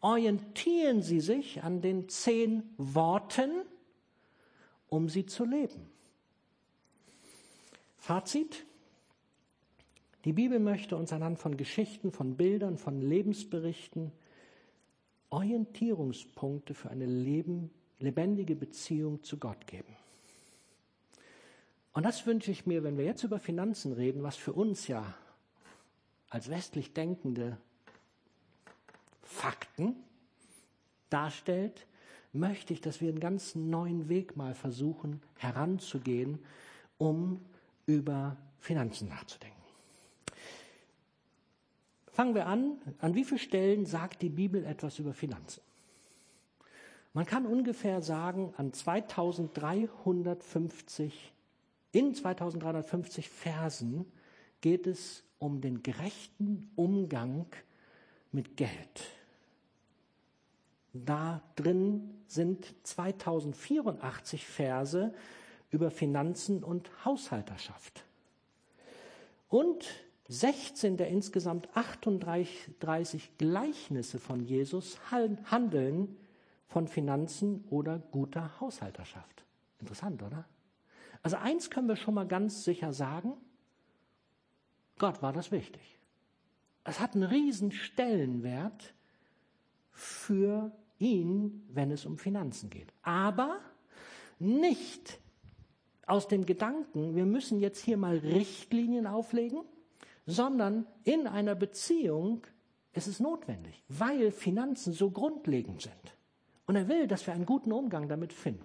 orientieren 0.00 1.02
Sie 1.02 1.20
sich 1.20 1.62
an 1.62 1.80
den 1.80 2.08
zehn 2.08 2.62
Worten, 2.76 3.50
um 4.88 5.08
sie 5.08 5.26
zu 5.26 5.44
leben. 5.44 5.90
Fazit. 7.96 8.66
Die 10.24 10.32
Bibel 10.32 10.58
möchte 10.58 10.96
uns 10.96 11.12
anhand 11.12 11.38
von 11.38 11.56
Geschichten, 11.56 12.12
von 12.12 12.36
Bildern, 12.36 12.76
von 12.76 13.00
Lebensberichten 13.00 14.12
Orientierungspunkte 15.30 16.74
für 16.74 16.90
eine 16.90 17.06
Leben, 17.06 17.70
lebendige 18.00 18.56
Beziehung 18.56 19.22
zu 19.22 19.38
Gott 19.38 19.66
geben. 19.66 19.96
Und 21.92 22.04
das 22.04 22.26
wünsche 22.26 22.50
ich 22.50 22.66
mir, 22.66 22.82
wenn 22.82 22.96
wir 22.96 23.04
jetzt 23.04 23.24
über 23.24 23.38
Finanzen 23.38 23.92
reden, 23.92 24.22
was 24.22 24.36
für 24.36 24.52
uns 24.52 24.88
ja 24.88 25.14
als 26.28 26.48
westlich 26.48 26.92
Denkende 26.92 27.56
Fakten 29.22 29.96
darstellt, 31.10 31.86
möchte 32.32 32.72
ich, 32.72 32.80
dass 32.80 33.00
wir 33.00 33.08
einen 33.08 33.20
ganz 33.20 33.54
neuen 33.54 34.08
Weg 34.08 34.36
mal 34.36 34.54
versuchen 34.54 35.20
heranzugehen, 35.38 36.38
um 36.98 37.40
über 37.86 38.36
Finanzen 38.58 39.08
nachzudenken. 39.08 39.56
Fangen 42.12 42.34
wir 42.34 42.46
an, 42.46 42.76
an 42.98 43.14
wie 43.14 43.24
vielen 43.24 43.38
Stellen 43.38 43.86
sagt 43.86 44.22
die 44.22 44.28
Bibel 44.28 44.64
etwas 44.64 44.98
über 44.98 45.12
Finanzen? 45.12 45.62
Man 47.12 47.26
kann 47.26 47.44
ungefähr 47.44 48.02
sagen, 48.02 48.54
an 48.56 48.72
2350, 48.72 51.32
in 51.92 52.14
2350 52.14 53.28
Versen 53.28 54.06
geht 54.60 54.86
es 54.86 55.24
um 55.40 55.60
den 55.60 55.82
gerechten 55.82 56.70
Umgang 56.76 57.46
mit 58.30 58.56
Geld. 58.56 59.10
Da 60.92 61.42
drin 61.56 62.14
sind 62.26 62.74
2084 62.84 64.46
Verse 64.46 65.12
über 65.70 65.90
Finanzen 65.90 66.62
und 66.62 66.90
Haushalterschaft. 67.04 68.04
Und 69.48 69.84
16 70.28 70.96
der 70.96 71.08
insgesamt 71.08 71.76
38 71.76 73.36
Gleichnisse 73.38 74.20
von 74.20 74.44
Jesus 74.44 75.00
handeln 75.10 76.16
von 76.70 76.86
Finanzen 76.86 77.64
oder 77.68 77.98
guter 77.98 78.60
Haushalterschaft. 78.60 79.44
Interessant, 79.80 80.22
oder? 80.22 80.44
Also 81.22 81.36
eins 81.36 81.68
können 81.68 81.88
wir 81.88 81.96
schon 81.96 82.14
mal 82.14 82.26
ganz 82.26 82.64
sicher 82.64 82.92
sagen, 82.92 83.32
Gott 84.98 85.20
war 85.20 85.32
das 85.32 85.50
wichtig. 85.50 85.82
Es 86.84 87.00
hat 87.00 87.14
einen 87.14 87.24
riesen 87.24 87.72
Stellenwert 87.72 88.94
für 89.90 90.70
ihn, 90.98 91.66
wenn 91.72 91.90
es 91.90 92.06
um 92.06 92.18
Finanzen 92.18 92.70
geht. 92.70 92.92
Aber 93.02 93.58
nicht 94.38 95.18
aus 96.06 96.28
dem 96.28 96.46
Gedanken, 96.46 97.16
wir 97.16 97.26
müssen 97.26 97.58
jetzt 97.58 97.82
hier 97.82 97.96
mal 97.96 98.18
Richtlinien 98.18 99.08
auflegen, 99.08 99.64
sondern 100.24 100.86
in 101.02 101.26
einer 101.26 101.56
Beziehung 101.56 102.46
ist 102.92 103.08
es 103.08 103.18
notwendig, 103.18 103.82
weil 103.88 104.30
Finanzen 104.30 104.92
so 104.92 105.10
grundlegend 105.10 105.82
sind. 105.82 106.19
Und 106.70 106.76
er 106.76 106.86
will, 106.86 107.08
dass 107.08 107.26
wir 107.26 107.34
einen 107.34 107.46
guten 107.46 107.72
Umgang 107.72 108.08
damit 108.08 108.32
finden. 108.32 108.64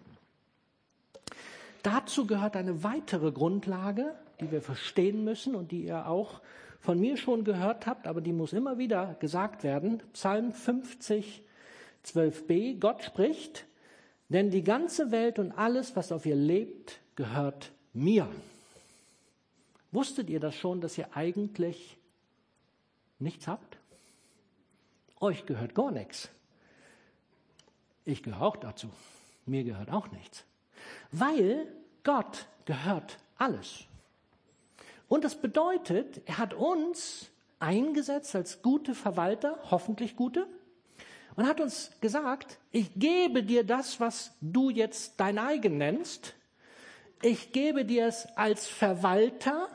Dazu 1.82 2.28
gehört 2.28 2.56
eine 2.56 2.84
weitere 2.84 3.32
Grundlage, 3.32 4.14
die 4.40 4.52
wir 4.52 4.62
verstehen 4.62 5.24
müssen 5.24 5.56
und 5.56 5.72
die 5.72 5.86
ihr 5.86 6.08
auch 6.08 6.40
von 6.82 7.00
mir 7.00 7.18
schon 7.18 7.44
gehört 7.44 7.88
habt, 7.88 8.06
aber 8.06 8.22
die 8.22 8.32
muss 8.32 8.54
immer 8.54 8.78
wieder 8.78 9.16
gesagt 9.20 9.64
werden. 9.64 10.04
Psalm 10.14 10.52
50, 10.52 11.42
12b. 12.06 12.80
Gott 12.80 13.04
spricht, 13.04 13.66
denn 14.30 14.52
die 14.52 14.64
ganze 14.64 15.10
Welt 15.10 15.40
und 15.40 15.52
alles, 15.54 15.96
was 15.96 16.12
auf 16.12 16.28
ihr 16.28 16.36
lebt, 16.36 17.00
gehört 17.16 17.72
mir. 17.92 18.28
Wusstet 19.92 20.30
ihr 20.30 20.40
das 20.40 20.54
schon, 20.54 20.80
dass 20.80 20.96
ihr 21.00 21.18
eigentlich 21.18 21.98
nichts 23.18 23.48
habt? 23.48 23.80
Euch 25.20 25.48
gehört 25.48 25.74
gar 25.74 25.90
nichts. 25.90 26.30
Ich 28.06 28.24
gehöre 28.24 28.42
auch 28.44 28.56
dazu. 28.56 28.90
Mir 29.46 29.64
gehört 29.64 29.92
auch 29.92 30.12
nichts. 30.12 30.46
Weil 31.12 31.68
Gott 32.04 32.48
gehört 32.66 33.18
alles. 33.38 33.86
Und 35.08 35.24
das 35.24 35.42
bedeutet, 35.42 36.22
er 36.26 36.38
hat 36.38 36.54
uns 36.54 37.30
eingesetzt 37.60 38.36
als 38.36 38.62
gute 38.62 38.96
Verwalter, 38.96 39.60
hoffentlich 39.70 40.16
gute, 40.16 40.48
und 41.36 41.48
hat 41.48 41.60
uns 41.60 41.92
gesagt, 42.00 42.60
ich 42.72 42.92
gebe 42.96 43.44
dir 43.44 43.64
das, 43.66 44.00
was 44.00 44.32
du 44.40 44.70
jetzt 44.70 45.20
dein 45.20 45.38
eigen 45.38 45.78
nennst. 45.78 46.34
Ich 47.22 47.52
gebe 47.52 47.86
dir 47.86 48.08
es 48.08 48.26
als 48.38 48.68
Verwalter 48.68 49.68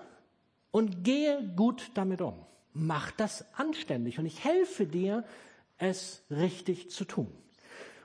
und 0.70 1.04
gehe 1.04 1.42
gut 1.56 1.90
damit 1.94 2.22
um. 2.22 2.34
Mach 2.72 3.10
das 3.10 3.44
anständig 3.54 4.18
und 4.18 4.26
ich 4.26 4.44
helfe 4.44 4.86
dir, 4.86 5.24
es 5.78 6.22
richtig 6.30 6.90
zu 6.90 7.04
tun. 7.04 7.39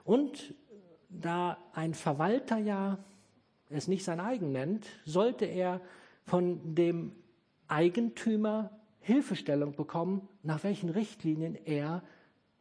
Und 0.05 0.53
da 1.09 1.57
ein 1.73 1.93
Verwalter 1.93 2.57
ja 2.57 3.03
es 3.69 3.87
nicht 3.87 4.05
sein 4.05 4.19
eigen 4.19 4.51
nennt, 4.51 4.85
sollte 5.03 5.45
er 5.45 5.81
von 6.23 6.75
dem 6.75 7.11
Eigentümer 7.67 8.69
Hilfestellung 8.99 9.75
bekommen, 9.75 10.27
nach 10.43 10.63
welchen 10.63 10.89
Richtlinien 10.89 11.55
er 11.65 12.03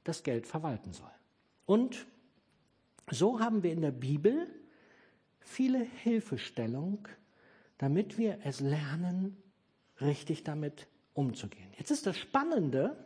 das 0.03 0.23
Geld 0.23 0.47
verwalten 0.47 0.93
soll. 0.93 1.11
Und 1.67 2.07
so 3.11 3.41
haben 3.41 3.63
wir 3.63 3.73
in 3.73 3.83
der 3.83 3.93
Bibel 3.93 4.49
viele 5.41 5.79
Hilfestellung, 5.79 7.07
damit 7.79 8.19
wir 8.19 8.39
es 8.45 8.61
lernen, 8.61 9.37
richtig 10.01 10.45
damit 10.45 10.87
umzugehen. 11.13 11.71
Jetzt 11.79 11.91
ist 11.91 12.07
das 12.07 12.17
Spannende, 12.17 12.97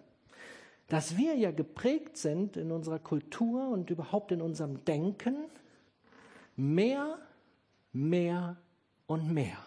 dass 0.88 1.16
wir 1.16 1.34
ja 1.36 1.50
geprägt 1.50 2.16
sind 2.16 2.56
in 2.56 2.72
unserer 2.72 2.98
Kultur 2.98 3.68
und 3.68 3.90
überhaupt 3.90 4.32
in 4.32 4.40
unserem 4.40 4.84
Denken 4.84 5.36
mehr, 6.56 7.18
mehr 7.92 8.56
und 9.06 9.32
mehr. 9.32 9.58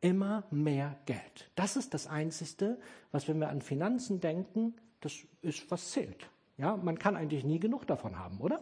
Immer 0.00 0.44
mehr 0.50 0.96
Geld. 1.06 1.50
Das 1.54 1.76
ist 1.76 1.94
das 1.94 2.06
Einzige, 2.06 2.78
was, 3.12 3.28
wenn 3.28 3.38
wir 3.38 3.48
an 3.48 3.62
Finanzen 3.62 4.20
denken, 4.20 4.74
das 5.00 5.14
ist, 5.42 5.70
was 5.70 5.90
zählt. 5.90 6.28
Ja, 6.58 6.76
man 6.76 6.98
kann 6.98 7.16
eigentlich 7.16 7.44
nie 7.44 7.60
genug 7.60 7.86
davon 7.86 8.18
haben, 8.18 8.38
oder? 8.40 8.60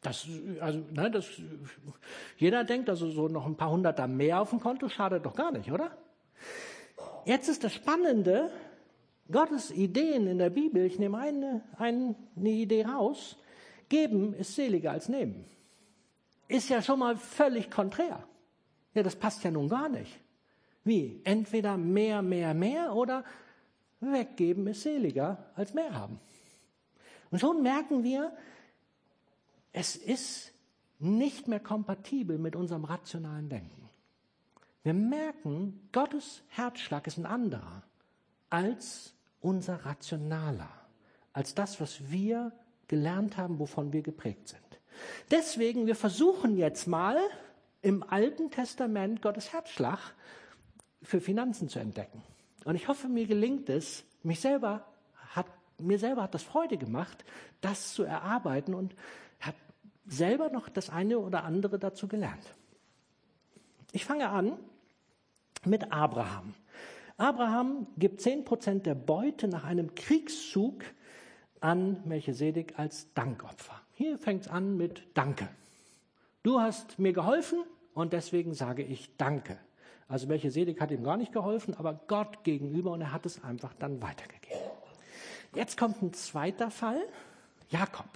Das, 0.00 0.26
also, 0.60 0.78
ne, 0.90 1.10
das, 1.10 1.26
jeder 2.36 2.64
denkt 2.64 2.88
also 2.88 3.10
so 3.10 3.28
noch 3.28 3.46
ein 3.46 3.56
paar 3.56 3.70
Hunderter 3.70 4.06
mehr 4.06 4.40
auf 4.40 4.50
dem 4.50 4.60
Konto 4.60 4.88
schadet 4.88 5.24
doch 5.26 5.34
gar 5.34 5.52
nicht, 5.52 5.70
oder? 5.70 5.96
Jetzt 7.26 7.48
ist 7.48 7.64
das 7.64 7.74
Spannende, 7.74 8.50
Gottes 9.30 9.70
Ideen 9.70 10.26
in 10.26 10.38
der 10.38 10.50
Bibel, 10.50 10.84
ich 10.84 10.98
nehme 10.98 11.18
eine, 11.18 11.62
eine 11.76 12.16
Idee 12.36 12.84
raus, 12.84 13.36
geben 13.88 14.34
ist 14.34 14.54
seliger 14.54 14.92
als 14.92 15.08
nehmen. 15.08 15.44
Ist 16.48 16.68
ja 16.68 16.82
schon 16.82 16.98
mal 16.98 17.16
völlig 17.16 17.70
konträr. 17.70 18.24
Ja, 18.94 19.02
das 19.02 19.16
passt 19.16 19.44
ja 19.44 19.50
nun 19.50 19.68
gar 19.68 19.88
nicht. 19.88 20.18
Wie? 20.84 21.20
Entweder 21.24 21.76
mehr, 21.76 22.22
mehr, 22.22 22.54
mehr 22.54 22.94
oder 22.94 23.24
weggeben 24.00 24.66
ist 24.66 24.82
seliger 24.82 25.50
als 25.54 25.74
mehr 25.74 25.94
haben. 25.94 26.18
Und 27.30 27.38
schon 27.38 27.62
merken 27.62 28.02
wir, 28.02 28.32
es 29.72 29.94
ist 29.94 30.52
nicht 30.98 31.48
mehr 31.48 31.60
kompatibel 31.60 32.38
mit 32.38 32.56
unserem 32.56 32.84
rationalen 32.84 33.48
Denken. 33.48 33.88
Wir 34.82 34.94
merken, 34.94 35.88
Gottes 35.92 36.42
Herzschlag 36.48 37.06
ist 37.06 37.18
ein 37.18 37.26
anderer 37.26 37.82
als 38.48 39.14
unser 39.40 39.84
rationaler, 39.86 40.70
als 41.32 41.54
das, 41.54 41.80
was 41.80 42.10
wir 42.10 42.52
gelernt 42.88 43.36
haben, 43.36 43.58
wovon 43.58 43.92
wir 43.92 44.02
geprägt 44.02 44.48
sind. 44.48 44.60
Deswegen, 45.30 45.86
wir 45.86 45.96
versuchen 45.96 46.56
jetzt 46.56 46.86
mal 46.86 47.18
im 47.82 48.02
Alten 48.02 48.50
Testament 48.50 49.22
Gottes 49.22 49.52
Herzschlag 49.52 49.98
für 51.02 51.20
Finanzen 51.20 51.68
zu 51.68 51.78
entdecken. 51.78 52.22
Und 52.64 52.74
ich 52.74 52.88
hoffe, 52.88 53.08
mir 53.08 53.26
gelingt 53.26 53.68
es, 53.68 54.04
mich 54.22 54.40
selber 54.40 54.84
hat, 55.34 55.46
mir 55.78 55.98
selber 55.98 56.22
hat 56.24 56.34
das 56.34 56.42
Freude 56.42 56.76
gemacht, 56.76 57.24
das 57.60 57.94
zu 57.94 58.02
erarbeiten 58.02 58.74
und 58.74 58.94
habe 59.40 59.56
selber 60.06 60.50
noch 60.50 60.68
das 60.68 60.90
eine 60.90 61.18
oder 61.18 61.44
andere 61.44 61.78
dazu 61.78 62.06
gelernt. 62.06 62.54
Ich 63.92 64.04
fange 64.04 64.28
an 64.28 64.58
mit 65.64 65.92
Abraham. 65.92 66.54
Abraham 67.20 67.86
gibt 67.98 68.22
10% 68.22 68.80
der 68.80 68.94
Beute 68.94 69.46
nach 69.46 69.64
einem 69.64 69.94
Kriegszug 69.94 70.84
an 71.60 72.00
Melchisedek 72.06 72.78
als 72.78 73.12
Dankopfer. 73.12 73.78
Hier 73.92 74.16
fängt 74.16 74.46
es 74.46 74.48
an 74.48 74.78
mit 74.78 75.06
Danke. 75.12 75.46
Du 76.42 76.60
hast 76.60 76.98
mir 76.98 77.12
geholfen 77.12 77.58
und 77.92 78.14
deswegen 78.14 78.54
sage 78.54 78.82
ich 78.82 79.18
Danke. 79.18 79.58
Also 80.08 80.28
Melchisedek 80.28 80.80
hat 80.80 80.90
ihm 80.92 81.04
gar 81.04 81.18
nicht 81.18 81.30
geholfen, 81.30 81.74
aber 81.74 82.00
Gott 82.06 82.42
gegenüber 82.42 82.92
und 82.92 83.02
er 83.02 83.12
hat 83.12 83.26
es 83.26 83.44
einfach 83.44 83.74
dann 83.74 84.00
weitergegeben. 84.00 84.58
Jetzt 85.54 85.76
kommt 85.76 86.00
ein 86.00 86.14
zweiter 86.14 86.70
Fall, 86.70 87.02
Jakob. 87.68 88.08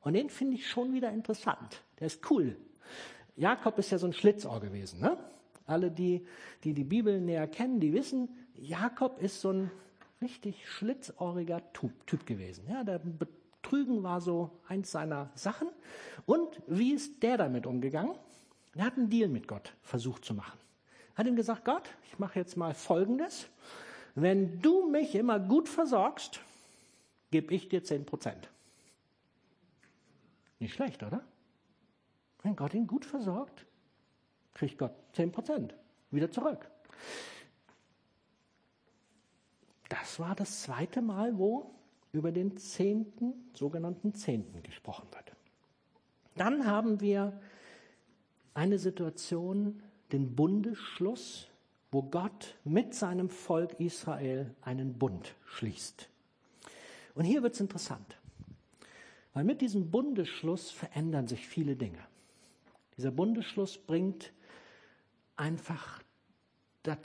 Und 0.00 0.14
den 0.14 0.30
finde 0.30 0.54
ich 0.54 0.66
schon 0.66 0.94
wieder 0.94 1.10
interessant. 1.10 1.82
Der 2.00 2.06
ist 2.06 2.30
cool. 2.30 2.56
Jakob 3.36 3.78
ist 3.78 3.90
ja 3.90 3.98
so 3.98 4.06
ein 4.06 4.14
Schlitzohr 4.14 4.60
gewesen. 4.60 5.00
Ne? 5.00 5.18
Alle, 5.66 5.90
die, 5.90 6.24
die 6.64 6.72
die 6.72 6.84
Bibel 6.84 7.20
näher 7.20 7.48
kennen, 7.48 7.80
die 7.80 7.92
wissen, 7.92 8.30
Jakob 8.58 9.20
ist 9.20 9.40
so 9.40 9.52
ein 9.52 9.70
richtig 10.20 10.68
schlitzohriger 10.68 11.62
Typ 11.72 12.26
gewesen. 12.26 12.66
Ja, 12.68 12.84
der 12.84 12.98
Betrügen 12.98 14.02
war 14.02 14.20
so 14.20 14.50
eins 14.68 14.90
seiner 14.90 15.30
Sachen. 15.34 15.68
Und 16.24 16.62
wie 16.66 16.92
ist 16.92 17.22
der 17.22 17.36
damit 17.36 17.66
umgegangen? 17.66 18.16
Er 18.74 18.86
hat 18.86 18.96
einen 18.96 19.10
Deal 19.10 19.28
mit 19.28 19.48
Gott 19.48 19.74
versucht 19.82 20.24
zu 20.24 20.34
machen. 20.34 20.58
Er 21.14 21.18
Hat 21.18 21.26
ihm 21.26 21.36
gesagt, 21.36 21.64
Gott, 21.64 21.88
ich 22.08 22.18
mache 22.18 22.38
jetzt 22.38 22.56
mal 22.56 22.74
Folgendes. 22.74 23.48
Wenn 24.14 24.60
du 24.60 24.88
mich 24.88 25.14
immer 25.14 25.38
gut 25.40 25.68
versorgst, 25.68 26.40
gebe 27.30 27.54
ich 27.54 27.68
dir 27.68 27.82
10 27.82 28.06
Prozent. 28.06 28.50
Nicht 30.58 30.74
schlecht, 30.74 31.02
oder? 31.02 31.22
Wenn 32.42 32.56
Gott 32.56 32.74
ihn 32.74 32.86
gut 32.86 33.04
versorgt, 33.04 33.66
kriegt 34.54 34.78
Gott 34.78 34.92
10 35.12 35.32
Prozent 35.32 35.74
wieder 36.10 36.30
zurück. 36.30 36.70
Das 39.88 40.18
war 40.18 40.34
das 40.34 40.62
zweite 40.62 41.00
Mal, 41.02 41.38
wo 41.38 41.74
über 42.12 42.32
den 42.32 42.56
Zehnten, 42.56 43.34
sogenannten 43.52 44.14
Zehnten 44.14 44.62
gesprochen 44.62 45.06
wird. 45.12 45.32
Dann 46.34 46.66
haben 46.66 47.00
wir 47.00 47.40
eine 48.54 48.78
Situation, 48.78 49.82
den 50.12 50.34
Bundesschluss, 50.34 51.48
wo 51.90 52.02
Gott 52.02 52.56
mit 52.64 52.94
seinem 52.94 53.28
Volk 53.28 53.78
Israel 53.80 54.54
einen 54.62 54.98
Bund 54.98 55.34
schließt. 55.46 56.08
Und 57.14 57.24
hier 57.24 57.42
wird 57.42 57.54
es 57.54 57.60
interessant, 57.60 58.18
weil 59.32 59.44
mit 59.44 59.60
diesem 59.60 59.90
Bundesschluss 59.90 60.70
verändern 60.70 61.28
sich 61.28 61.46
viele 61.46 61.76
Dinge. 61.76 61.98
Dieser 62.96 63.10
Bundesschluss 63.10 63.78
bringt 63.78 64.32
einfach, 65.36 66.02
das 66.82 66.98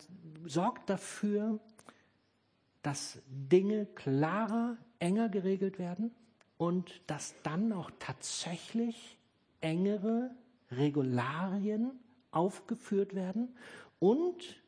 sorgt 0.46 0.89
dafür, 0.89 1.60
dass 2.82 3.20
Dinge 3.28 3.86
klarer, 3.86 4.78
enger 5.00 5.30
geregelt 5.30 5.80
werden 5.80 6.12
und 6.58 7.02
dass 7.08 7.36
dann 7.44 7.74
auch 7.74 7.91
tatsächlich 8.00 9.17
engere 9.62 10.32
Regularien 10.72 11.91
aufgeführt 12.32 13.15
werden. 13.15 13.56
Und 14.00 14.62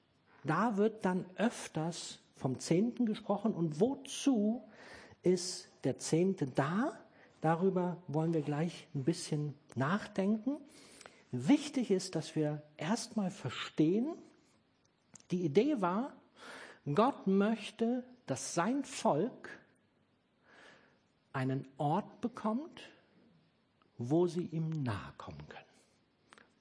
da 0.43 0.78
wird 0.78 1.06
dann 1.06 1.26
öfters 1.36 2.19
vom 2.36 2.60
Zehnten 2.60 3.06
gesprochen. 3.06 3.54
Und 3.54 3.80
wozu 3.80 4.63
ist 5.21 5.69
der 5.84 5.97
Zehnte 5.97 6.47
da? 6.47 6.99
Darüber 7.41 7.97
wollen 8.08 8.34
wir 8.34 8.41
gleich 8.41 8.88
ein 8.93 9.04
bisschen 9.04 9.54
nachdenken. 9.76 10.58
Wichtig 11.32 11.89
ist, 11.89 12.15
dass 12.15 12.36
wir 12.36 12.62
erstmal 12.78 13.32
verstehen, 13.32 14.13
die 15.32 15.43
Idee 15.43 15.82
war, 15.82 16.13
Gott 16.85 17.27
möchte, 17.27 18.03
dass 18.25 18.53
sein 18.53 18.83
Volk 18.83 19.49
einen 21.31 21.67
Ort 21.77 22.21
bekommt, 22.21 22.89
wo 23.97 24.27
sie 24.27 24.45
ihm 24.47 24.83
nahe 24.83 25.13
kommen 25.17 25.47
können. 25.47 25.63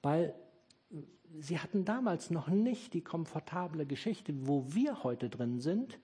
Weil 0.01 0.35
sie 1.39 1.59
hatten 1.59 1.85
damals 1.85 2.29
noch 2.29 2.47
nicht 2.47 2.93
die 2.93 3.01
komfortable 3.01 3.85
Geschichte, 3.85 4.33
wo 4.47 4.65
wir 4.73 5.03
heute 5.03 5.29
drin 5.29 5.59
sind, 5.59 5.99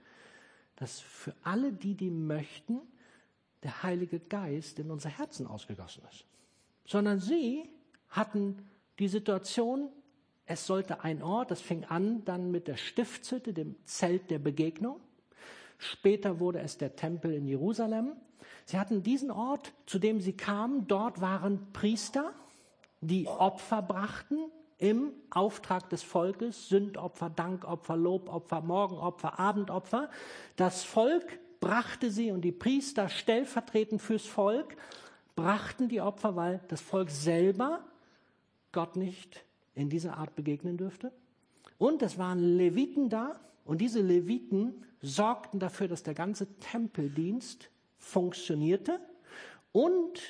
dass 0.76 1.00
für 1.00 1.36
alle 1.44 1.74
die, 1.74 1.96
die 1.96 2.10
möchten, 2.10 2.80
der 3.64 3.84
Heilige 3.84 4.20
Geist 4.20 4.80
in 4.80 4.92
unser 4.92 5.10
Herzen 5.10 5.46
ausgegossen 5.46 6.04
ist. 6.10 6.26
Sondern 6.86 7.20
sie 7.20 7.70
hatten 8.10 8.66
die 8.98 9.08
Situation, 9.08 9.90
es 10.50 10.66
sollte 10.66 11.04
ein 11.04 11.22
Ort, 11.22 11.52
das 11.52 11.62
fing 11.62 11.86
an 11.86 12.26
dann 12.26 12.50
mit 12.50 12.68
der 12.68 12.76
Stiftshütte, 12.76 13.54
dem 13.54 13.76
Zelt 13.86 14.32
der 14.32 14.40
Begegnung. 14.40 15.00
Später 15.78 16.40
wurde 16.40 16.60
es 16.60 16.80
der 16.80 16.96
Tempel 16.96 17.36
in 17.36 17.46
Jerusalem. 17.46 18.14
Sie 18.66 18.80
hatten 18.80 19.04
diesen 19.04 19.30
Ort, 19.30 19.72
zu 19.86 20.00
dem 20.00 20.20
sie 20.20 20.34
kamen. 20.34 20.88
Dort 20.88 21.22
waren 21.22 21.72
Priester, 21.72 22.34
die 23.00 23.28
Opfer 23.28 23.84
brachten 23.84 24.40
im 24.80 25.12
Auftrag 25.30 25.88
des 25.92 26.02
Volkes. 26.02 26.68
Sündopfer, 26.68 27.30
Dankopfer, 27.30 27.96
Lobopfer, 27.96 28.62
Morgenopfer, 28.62 29.40
Abendopfer. 29.40 30.10
Das 30.56 30.84
Volk 30.84 31.40
brachte 31.60 32.10
sie 32.10 32.32
und 32.32 32.42
die 32.42 32.52
Priester 32.52 33.08
stellvertretend 33.08 34.02
fürs 34.02 34.26
Volk 34.26 34.76
brachten 35.36 35.90
die 35.90 36.02
Opfer, 36.02 36.36
weil 36.36 36.60
das 36.70 36.82
Volk 36.82 37.12
selber 37.12 37.82
Gott 38.72 38.96
nicht 38.96 39.46
in 39.76 39.90
dieser 39.90 40.18
Art 40.18 40.36
begegnen 40.36 40.78
dürfte. 40.78 41.12
Und 41.78 42.02
es 42.02 42.18
waren 42.18 42.40
Leviten 42.40 43.10
da 43.10 43.40
und 43.66 43.80
diese 43.80 44.02
Leviten 44.02 44.84
sorgten 45.02 45.60
dafür, 45.60 45.88
dass 45.88 46.04
der 46.04 46.14
ganze 46.14 46.48
Tempeldienst 46.60 47.70
funktionierte 47.98 49.00
und 49.72 50.22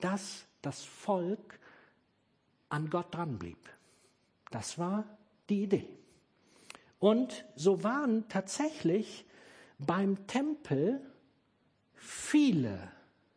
dass 0.00 0.46
das 0.62 0.82
Volk 0.82 1.58
an 2.68 2.90
Gott 2.90 3.14
dran 3.14 3.38
blieb. 3.38 3.58
Das 4.50 4.78
war 4.78 5.04
die 5.48 5.64
Idee. 5.64 5.88
Und 6.98 7.44
so 7.54 7.84
waren 7.84 8.28
tatsächlich 8.28 9.24
beim 9.78 10.26
Tempel 10.26 11.00
viele 11.94 12.90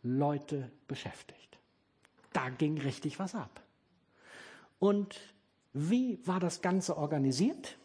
Leute 0.03 0.71
beschäftigt. 0.87 1.57
Da 2.33 2.49
ging 2.49 2.77
richtig 2.79 3.19
was 3.19 3.35
ab. 3.35 3.61
Und 4.79 5.15
Wie 5.73 6.19
war 6.25 6.39
das 6.39 6.61
Ganze 6.61 6.97
organisiert? 6.97 7.77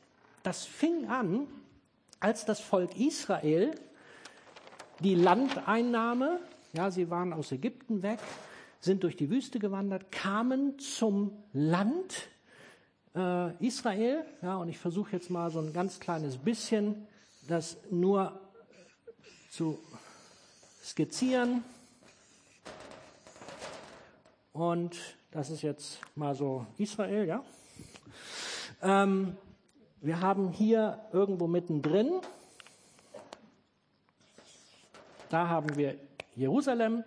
Das 0.42 0.64
fing 0.64 1.08
an, 1.08 1.46
als 2.20 2.46
das 2.46 2.58
Volk 2.60 2.96
Israel 2.98 3.72
die 5.00 5.14
Landeinnahme, 5.14 6.40
ja, 6.72 6.90
sie 6.90 7.10
waren 7.10 7.32
aus 7.32 7.52
Ägypten 7.52 8.02
weg, 8.02 8.18
sind 8.80 9.02
durch 9.02 9.16
die 9.16 9.28
Wüste 9.28 9.58
gewandert, 9.58 10.10
kamen 10.10 10.78
zum 10.78 11.32
Land 11.52 12.28
äh, 13.14 13.54
Israel, 13.66 14.24
ja, 14.40 14.56
und 14.56 14.68
ich 14.68 14.78
versuche 14.78 15.12
jetzt 15.12 15.28
mal 15.28 15.50
so 15.50 15.58
ein 15.58 15.72
ganz 15.72 16.00
kleines 16.00 16.38
bisschen 16.38 17.06
das 17.48 17.76
nur 17.90 18.40
zu 19.50 19.78
skizzieren. 20.82 21.64
Und 24.52 24.96
das 25.32 25.50
ist 25.50 25.62
jetzt 25.62 26.00
mal 26.14 26.34
so 26.34 26.66
Israel, 26.78 27.26
ja. 27.26 27.42
Ähm, 28.82 29.36
wir 30.00 30.20
haben 30.20 30.50
hier 30.50 31.00
irgendwo 31.12 31.46
mittendrin, 31.46 32.20
da 35.30 35.48
haben 35.48 35.76
wir 35.76 35.96
Jerusalem. 36.36 37.04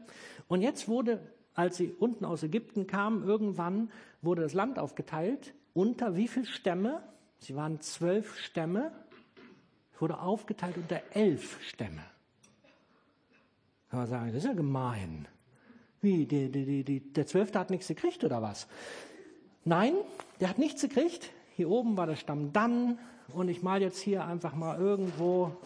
Und 0.48 0.62
jetzt 0.62 0.88
wurde, 0.88 1.20
als 1.54 1.78
sie 1.78 1.92
unten 1.92 2.26
aus 2.26 2.42
Ägypten 2.44 2.88
kamen, 2.88 3.24
irgendwann 3.24 3.92
wurde 4.22 4.42
das 4.42 4.54
Land 4.54 4.80
aufgeteilt. 4.80 5.54
Unter 5.74 6.16
wie 6.16 6.28
viele 6.28 6.48
Stämme? 6.48 7.04
Sie 7.38 7.56
waren 7.56 7.80
zwölf 7.82 8.40
Stämme. 8.40 8.92
Wurde 10.00 10.20
aufgeteilt 10.20 10.78
unter 10.78 11.02
elf 11.12 11.62
Stämme. 11.64 12.02
Kann 13.90 14.00
man 14.00 14.08
sagen, 14.08 14.28
das 14.28 14.38
ist 14.38 14.46
ja 14.46 14.54
gemein. 14.54 15.28
Wie, 16.06 16.28
die, 16.28 16.52
die, 16.52 16.84
die, 16.84 17.00
der 17.00 17.26
Zwölfte 17.26 17.58
hat 17.58 17.72
nichts 17.72 17.88
gekriegt 17.88 18.24
oder 18.24 18.40
was? 18.40 18.68
Nein, 19.64 19.96
der 20.40 20.50
hat 20.50 20.60
nichts 20.60 20.84
gekriegt. 20.84 21.32
Hier 21.56 21.68
oben 21.68 21.98
war 21.98 22.06
der 22.06 22.16
Stamm 22.16 22.54
Dan 22.54 23.00
und 23.34 23.50
ich 23.50 23.64
mal 23.64 23.82
jetzt 23.82 23.98
hier 23.98 24.24
einfach 24.24 24.54
mal 24.54 24.78
irgendwo 24.78 25.58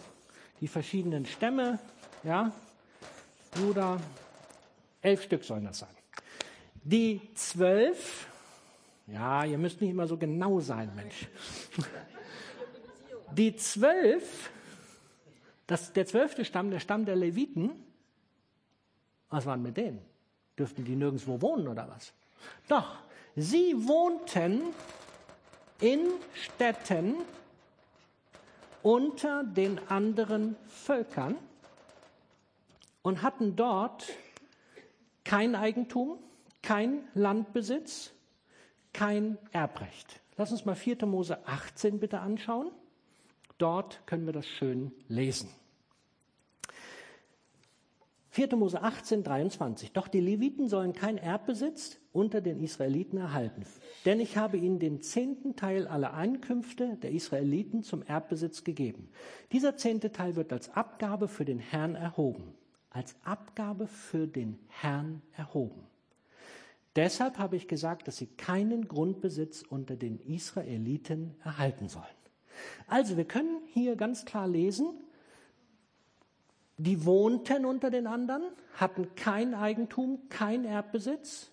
die 0.61 0.69
verschiedenen 0.69 1.25
Stämme. 1.25 1.77
Ja, 2.23 2.53
Judah, 3.57 3.99
elf 5.01 5.23
Stück 5.23 5.43
sollen 5.43 5.65
das 5.65 5.79
sein. 5.79 5.89
Die 6.85 7.19
zwölf, 7.33 8.25
ja, 9.07 9.43
ihr 9.43 9.57
müsst 9.57 9.81
nicht 9.81 9.89
immer 9.89 10.07
so 10.07 10.15
genau 10.15 10.61
sein, 10.61 10.89
Mensch. 10.95 11.27
Die 13.33 13.57
zwölf, 13.57 14.51
das, 15.67 15.91
der 15.91 16.05
zwölfte 16.05 16.45
Stamm, 16.45 16.71
der 16.71 16.79
Stamm 16.79 17.03
der 17.03 17.17
Leviten, 17.17 17.71
was 19.29 19.45
waren 19.45 19.61
mit 19.61 19.75
denen? 19.75 20.08
Dürften 20.59 20.83
die 20.83 20.95
nirgendwo 20.95 21.41
wohnen 21.41 21.67
oder 21.67 21.87
was? 21.89 22.13
Doch, 22.67 22.97
sie 23.35 23.87
wohnten 23.87 24.61
in 25.79 26.07
Städten 26.33 27.15
unter 28.83 29.43
den 29.43 29.79
anderen 29.89 30.55
Völkern 30.67 31.35
und 33.01 33.21
hatten 33.21 33.55
dort 33.55 34.07
kein 35.23 35.55
Eigentum, 35.55 36.19
kein 36.61 37.07
Landbesitz, 37.13 38.11
kein 38.93 39.37
Erbrecht. 39.51 40.21
Lass 40.37 40.51
uns 40.51 40.65
mal 40.65 40.75
4. 40.75 41.05
Mose 41.05 41.37
18 41.47 41.99
bitte 41.99 42.19
anschauen. 42.19 42.71
Dort 43.57 44.05
können 44.07 44.25
wir 44.25 44.33
das 44.33 44.47
schön 44.47 44.91
lesen. 45.07 45.49
4. 48.39 48.55
Mose 48.55 48.81
18, 48.81 49.21
23. 49.25 49.91
Doch 49.91 50.07
die 50.07 50.21
Leviten 50.21 50.69
sollen 50.69 50.93
kein 50.93 51.17
Erbbesitz 51.17 51.97
unter 52.13 52.39
den 52.39 52.63
Israeliten 52.63 53.17
erhalten. 53.17 53.63
Denn 54.05 54.21
ich 54.21 54.37
habe 54.37 54.55
ihnen 54.55 54.79
den 54.79 55.01
zehnten 55.01 55.57
Teil 55.57 55.89
aller 55.89 56.13
Einkünfte 56.13 56.95
der 57.01 57.11
Israeliten 57.11 57.83
zum 57.83 58.01
Erbbesitz 58.01 58.63
gegeben. 58.63 59.09
Dieser 59.51 59.75
zehnte 59.75 60.13
Teil 60.13 60.37
wird 60.37 60.53
als 60.53 60.73
Abgabe 60.73 61.27
für 61.27 61.43
den 61.43 61.59
Herrn 61.59 61.95
erhoben. 61.95 62.53
Als 62.91 63.13
Abgabe 63.25 63.87
für 63.87 64.25
den 64.25 64.57
Herrn 64.69 65.21
erhoben. 65.35 65.83
Deshalb 66.95 67.39
habe 67.39 67.57
ich 67.57 67.67
gesagt, 67.67 68.07
dass 68.07 68.15
sie 68.15 68.27
keinen 68.27 68.87
Grundbesitz 68.87 69.63
unter 69.67 69.97
den 69.97 70.17
Israeliten 70.17 71.35
erhalten 71.43 71.89
sollen. 71.89 72.05
Also 72.87 73.17
wir 73.17 73.25
können 73.25 73.59
hier 73.73 73.97
ganz 73.97 74.23
klar 74.23 74.47
lesen, 74.47 74.93
die 76.79 77.05
wohnten 77.05 77.65
unter 77.65 77.91
den 77.91 78.07
anderen, 78.07 78.43
hatten 78.75 79.13
kein 79.15 79.53
Eigentum, 79.53 80.29
kein 80.29 80.63
Erbbesitz. 80.63 81.51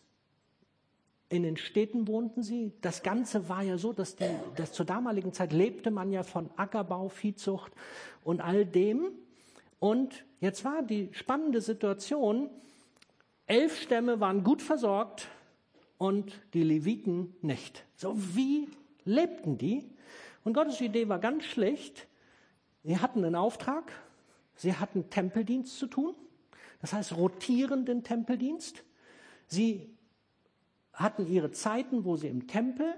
In 1.29 1.43
den 1.43 1.57
Städten 1.57 2.07
wohnten 2.07 2.45
sie. 2.45 2.73
Das 2.81 3.03
Ganze 3.03 3.49
war 3.49 3.63
ja 3.63 3.77
so, 3.77 3.93
dass, 3.93 4.15
die, 4.15 4.31
dass 4.55 4.73
zur 4.73 4.87
damaligen 4.87 5.33
Zeit 5.33 5.53
lebte 5.53 5.91
man 5.91 6.13
ja 6.13 6.23
von 6.23 6.49
Ackerbau, 6.57 7.09
Viehzucht 7.09 7.73
und 8.23 8.41
all 8.41 8.65
dem. 8.65 9.09
Und 9.81 10.25
jetzt 10.41 10.65
war 10.65 10.83
die 10.83 11.09
spannende 11.13 11.61
Situation, 11.61 12.49
elf 13.47 13.81
Stämme 13.81 14.21
waren 14.21 14.45
gut 14.45 14.63
versorgt 14.63 15.27
und 15.99 16.41
die 16.55 16.63
Leviten 16.63 17.35
nicht. 17.43 17.85
So 17.97 18.15
wie 18.17 18.69
lebten 19.05 19.59
die? 19.59 19.91
Und 20.45 20.53
Gottes 20.53 20.81
Idee 20.81 21.09
war 21.09 21.19
ganz 21.19 21.43
schlecht. 21.45 22.07
Sie 22.85 22.99
hatten 22.99 23.25
einen 23.25 23.35
Auftrag, 23.35 23.91
Sie 24.57 24.75
hatten 24.75 25.11
Tempeldienst 25.11 25.79
zu 25.79 25.87
tun, 25.87 26.15
das 26.81 26.93
heißt 26.93 27.17
rotierenden 27.17 28.03
Tempeldienst. 28.03 28.83
Sie 29.47 29.97
hatten 30.93 31.27
ihre 31.27 31.51
Zeiten, 31.51 32.05
wo 32.05 32.17
sie 32.17 32.29
im 32.29 32.47
Tempel 32.47 32.95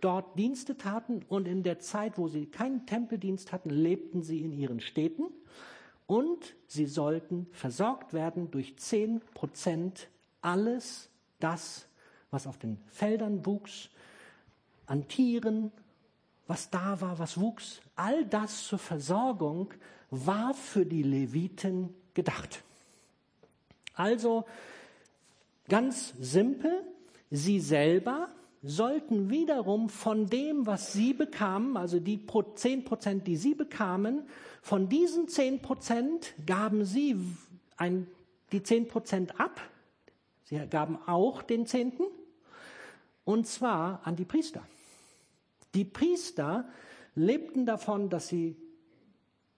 dort 0.00 0.38
Dienste 0.38 0.76
taten 0.76 1.24
und 1.28 1.48
in 1.48 1.62
der 1.62 1.78
Zeit, 1.78 2.18
wo 2.18 2.28
sie 2.28 2.46
keinen 2.46 2.86
Tempeldienst 2.86 3.52
hatten, 3.52 3.70
lebten 3.70 4.22
sie 4.22 4.42
in 4.42 4.52
ihren 4.52 4.80
Städten 4.80 5.24
und 6.06 6.54
sie 6.66 6.86
sollten 6.86 7.46
versorgt 7.52 8.12
werden 8.12 8.50
durch 8.50 8.76
zehn 8.78 9.20
Prozent 9.32 10.08
alles 10.42 11.08
das, 11.38 11.86
was 12.30 12.46
auf 12.46 12.58
den 12.58 12.78
Feldern 12.88 13.46
wuchs, 13.46 13.90
an 14.86 15.08
Tieren, 15.08 15.72
was 16.46 16.70
da 16.70 17.00
war, 17.00 17.18
was 17.18 17.40
wuchs, 17.40 17.80
all 17.94 18.26
das 18.26 18.64
zur 18.66 18.78
Versorgung 18.78 19.72
war 20.12 20.52
für 20.52 20.84
die 20.84 21.02
Leviten 21.02 21.94
gedacht. 22.12 22.62
Also 23.94 24.44
ganz 25.68 26.12
simpel, 26.20 26.84
sie 27.30 27.60
selber 27.60 28.28
sollten 28.62 29.30
wiederum 29.30 29.88
von 29.88 30.26
dem, 30.26 30.66
was 30.66 30.92
sie 30.92 31.14
bekamen, 31.14 31.78
also 31.78 31.98
die 31.98 32.26
zehn 32.54 32.84
Prozent, 32.84 33.26
die 33.26 33.36
sie 33.36 33.54
bekamen, 33.54 34.28
von 34.60 34.88
diesen 34.88 35.28
zehn 35.28 35.62
Prozent 35.62 36.34
gaben 36.46 36.84
sie 36.84 37.16
ein, 37.78 38.06
die 38.52 38.62
zehn 38.62 38.86
Prozent 38.88 39.40
ab. 39.40 39.62
Sie 40.44 40.58
gaben 40.68 40.98
auch 41.06 41.42
den 41.42 41.66
Zehnten, 41.66 42.04
und 43.24 43.46
zwar 43.46 44.02
an 44.04 44.14
die 44.14 44.26
Priester. 44.26 44.62
Die 45.74 45.86
Priester 45.86 46.68
lebten 47.14 47.64
davon, 47.64 48.10
dass 48.10 48.28
sie 48.28 48.56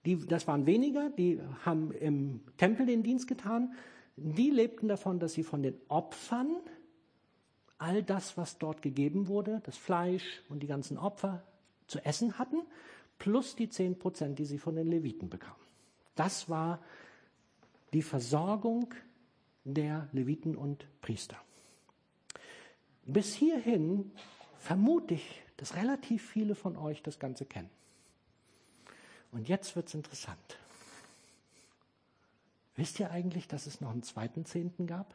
die, 0.05 0.17
das 0.25 0.47
waren 0.47 0.65
weniger, 0.65 1.09
die 1.09 1.41
haben 1.63 1.91
im 1.91 2.41
Tempel 2.57 2.85
den 2.85 3.03
Dienst 3.03 3.27
getan. 3.27 3.73
Die 4.15 4.49
lebten 4.49 4.87
davon, 4.87 5.19
dass 5.19 5.33
sie 5.33 5.43
von 5.43 5.63
den 5.63 5.75
Opfern 5.87 6.55
all 7.77 8.03
das, 8.03 8.37
was 8.37 8.57
dort 8.57 8.81
gegeben 8.81 9.27
wurde, 9.27 9.61
das 9.65 9.77
Fleisch 9.77 10.41
und 10.47 10.61
die 10.61 10.67
ganzen 10.67 10.97
Opfer 10.97 11.43
zu 11.87 12.03
essen 12.05 12.39
hatten, 12.39 12.61
plus 13.19 13.55
die 13.55 13.69
zehn 13.69 13.97
Prozent, 13.97 14.39
die 14.39 14.45
sie 14.45 14.57
von 14.57 14.75
den 14.75 14.87
Leviten 14.87 15.29
bekamen. 15.29 15.59
Das 16.15 16.49
war 16.49 16.79
die 17.93 18.01
Versorgung 18.01 18.93
der 19.63 20.07
Leviten 20.13 20.55
und 20.55 20.87
Priester. 21.01 21.37
Bis 23.05 23.33
hierhin 23.33 24.11
vermute 24.57 25.15
ich, 25.15 25.43
dass 25.57 25.75
relativ 25.75 26.27
viele 26.27 26.55
von 26.55 26.77
euch 26.77 27.03
das 27.03 27.19
Ganze 27.19 27.45
kennen. 27.45 27.69
Und 29.35 29.49
jetzt 29.49 29.75
wird 29.75 29.89
es 29.89 29.93
interessant. 29.93 30.57
Wisst 32.77 33.01
ihr 33.01 33.11
eigentlich, 33.11 33.49
dass 33.49 33.67
es 33.67 33.81
noch 33.81 33.91
einen 33.91 34.01
zweiten 34.01 34.45
Zehnten 34.45 34.87
gab? 34.87 35.13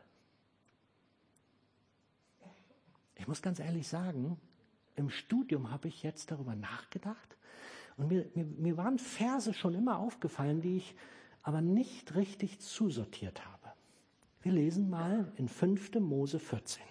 Ich 3.16 3.26
muss 3.26 3.40
ganz 3.40 3.60
ehrlich 3.60 3.88
sagen, 3.88 4.38
im 4.94 5.08
Studium 5.08 5.70
habe 5.70 5.88
ich 5.88 6.02
jetzt 6.02 6.30
darüber 6.30 6.54
nachgedacht 6.54 7.38
und 7.96 8.08
mir, 8.08 8.26
mir, 8.34 8.44
mir 8.44 8.76
waren 8.76 8.98
Verse 8.98 9.54
schon 9.54 9.74
immer 9.74 9.98
aufgefallen, 9.98 10.60
die 10.60 10.76
ich 10.76 10.94
aber 11.42 11.62
nicht 11.62 12.14
richtig 12.14 12.60
zusortiert 12.60 13.46
habe. 13.46 13.72
Wir 14.42 14.52
lesen 14.52 14.90
mal 14.90 15.32
in 15.36 15.48
5. 15.48 15.94
Mose 15.94 16.38
14, 16.38 16.82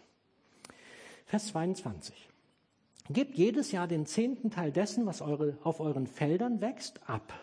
Vers 1.27 1.49
22. 1.49 2.27
Gebt 3.09 3.35
jedes 3.35 3.71
Jahr 3.71 3.87
den 3.87 4.05
zehnten 4.05 4.51
Teil 4.51 4.71
dessen, 4.71 5.05
was 5.07 5.21
eure, 5.21 5.57
auf 5.63 5.79
euren 5.79 6.05
Feldern 6.05 6.61
wächst, 6.61 7.01
ab. 7.09 7.33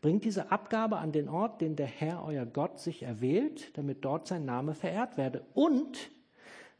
Bringt 0.00 0.24
diese 0.24 0.50
Abgabe 0.50 0.96
an 0.96 1.12
den 1.12 1.28
Ort, 1.28 1.60
den 1.60 1.76
der 1.76 1.86
Herr, 1.86 2.24
euer 2.24 2.46
Gott, 2.46 2.80
sich 2.80 3.02
erwählt, 3.02 3.76
damit 3.76 4.04
dort 4.04 4.26
sein 4.26 4.44
Name 4.44 4.74
verehrt 4.74 5.16
werde. 5.16 5.44
Und 5.54 6.10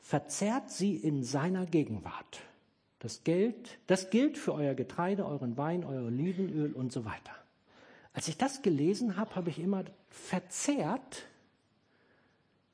verzehrt 0.00 0.70
sie 0.70 0.96
in 0.96 1.22
seiner 1.22 1.66
Gegenwart. 1.66 2.40
Das 2.98 3.24
Geld, 3.24 3.78
das 3.86 4.10
gilt 4.10 4.38
für 4.38 4.54
euer 4.54 4.74
Getreide, 4.74 5.26
euren 5.26 5.56
Wein, 5.56 5.84
euer 5.84 6.04
Olivenöl 6.04 6.72
und 6.72 6.92
so 6.92 7.04
weiter. 7.04 7.32
Als 8.14 8.26
ich 8.28 8.38
das 8.38 8.62
gelesen 8.62 9.16
habe, 9.16 9.36
habe 9.36 9.50
ich 9.50 9.58
immer 9.58 9.84
verzerrt, 10.08 11.26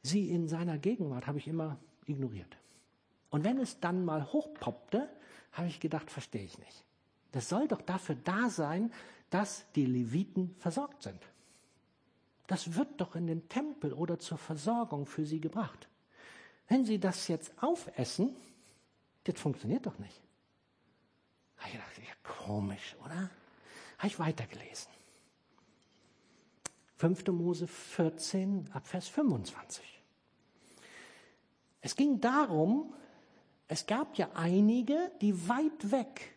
sie 0.02 0.30
in 0.30 0.48
seiner 0.48 0.78
Gegenwart 0.78 1.26
habe 1.26 1.38
ich 1.38 1.48
immer 1.48 1.76
ignoriert. 2.06 2.56
Und 3.30 3.44
wenn 3.44 3.58
es 3.58 3.80
dann 3.80 4.04
mal 4.04 4.32
hochpoppte, 4.32 5.08
habe 5.52 5.68
ich 5.68 5.80
gedacht, 5.80 6.10
verstehe 6.10 6.44
ich 6.44 6.58
nicht. 6.58 6.84
Das 7.32 7.48
soll 7.48 7.68
doch 7.68 7.82
dafür 7.82 8.16
da 8.24 8.48
sein, 8.48 8.92
dass 9.30 9.70
die 9.72 9.86
Leviten 9.86 10.54
versorgt 10.58 11.02
sind. 11.02 11.20
Das 12.46 12.74
wird 12.74 13.00
doch 13.00 13.14
in 13.14 13.26
den 13.26 13.48
Tempel 13.48 13.92
oder 13.92 14.18
zur 14.18 14.38
Versorgung 14.38 15.04
für 15.04 15.26
sie 15.26 15.40
gebracht. 15.40 15.88
Wenn 16.68 16.84
sie 16.84 16.98
das 16.98 17.28
jetzt 17.28 17.52
aufessen, 17.62 18.34
das 19.24 19.38
funktioniert 19.38 19.84
doch 19.84 19.98
nicht. 19.98 20.22
Habe 21.58 21.68
ich 21.68 21.72
gedacht, 21.74 21.98
ja, 21.98 22.14
komisch, 22.22 22.96
oder? 23.04 23.30
Habe 23.98 24.06
ich 24.06 24.18
weitergelesen. 24.18 24.90
5. 26.96 27.26
Mose 27.28 27.66
14, 27.66 28.70
Abvers 28.72 29.08
25. 29.08 30.02
Es 31.80 31.94
ging 31.94 32.20
darum, 32.20 32.94
es 33.68 33.86
gab 33.86 34.16
ja 34.16 34.30
einige, 34.34 34.96
die 35.20 35.48
weit 35.48 35.92
weg 35.92 36.34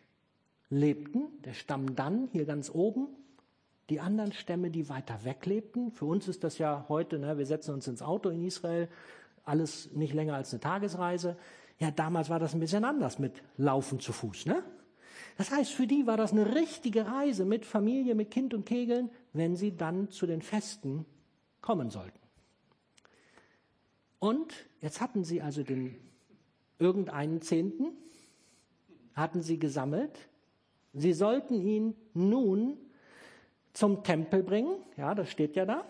lebten, 0.68 1.42
der 1.44 1.54
Stamm 1.54 1.96
dann 1.96 2.28
hier 2.30 2.44
ganz 2.44 2.70
oben, 2.70 3.08
die 3.88 4.00
anderen 4.00 4.32
Stämme, 4.32 4.70
die 4.70 4.88
weiter 4.88 5.24
weg 5.24 5.44
lebten. 5.46 5.90
Für 5.90 6.04
uns 6.04 6.28
ist 6.28 6.44
das 6.44 6.58
ja 6.58 6.86
heute, 6.88 7.18
ne, 7.18 7.36
wir 7.38 7.46
setzen 7.46 7.74
uns 7.74 7.88
ins 7.88 8.02
Auto 8.02 8.28
in 8.28 8.44
Israel, 8.44 8.88
alles 9.44 9.92
nicht 9.92 10.14
länger 10.14 10.34
als 10.34 10.52
eine 10.52 10.60
Tagesreise. 10.60 11.36
Ja, 11.78 11.90
damals 11.90 12.30
war 12.30 12.38
das 12.38 12.54
ein 12.54 12.60
bisschen 12.60 12.84
anders 12.84 13.18
mit 13.18 13.42
Laufen 13.56 13.98
zu 13.98 14.12
Fuß. 14.12 14.46
Ne? 14.46 14.62
Das 15.36 15.50
heißt, 15.50 15.72
für 15.72 15.86
die 15.86 16.06
war 16.06 16.16
das 16.16 16.32
eine 16.32 16.54
richtige 16.54 17.06
Reise 17.06 17.44
mit 17.44 17.64
Familie, 17.64 18.14
mit 18.14 18.30
Kind 18.30 18.54
und 18.54 18.66
Kegeln, 18.66 19.10
wenn 19.32 19.56
sie 19.56 19.76
dann 19.76 20.10
zu 20.10 20.26
den 20.26 20.42
Festen 20.42 21.06
kommen 21.60 21.90
sollten. 21.90 22.18
Und 24.18 24.54
jetzt 24.80 25.00
hatten 25.00 25.24
sie 25.24 25.42
also 25.42 25.64
den 25.64 25.96
irgendeinen 26.78 27.42
Zehnten, 27.42 27.92
hatten 29.14 29.42
sie 29.42 29.58
gesammelt. 29.58 30.28
Sie 30.92 31.12
sollten 31.12 31.54
ihn 31.54 31.94
nun 32.14 32.76
zum 33.72 34.04
Tempel 34.04 34.42
bringen, 34.42 34.76
ja, 34.96 35.14
das 35.14 35.30
steht 35.30 35.56
ja 35.56 35.64
da. 35.64 35.84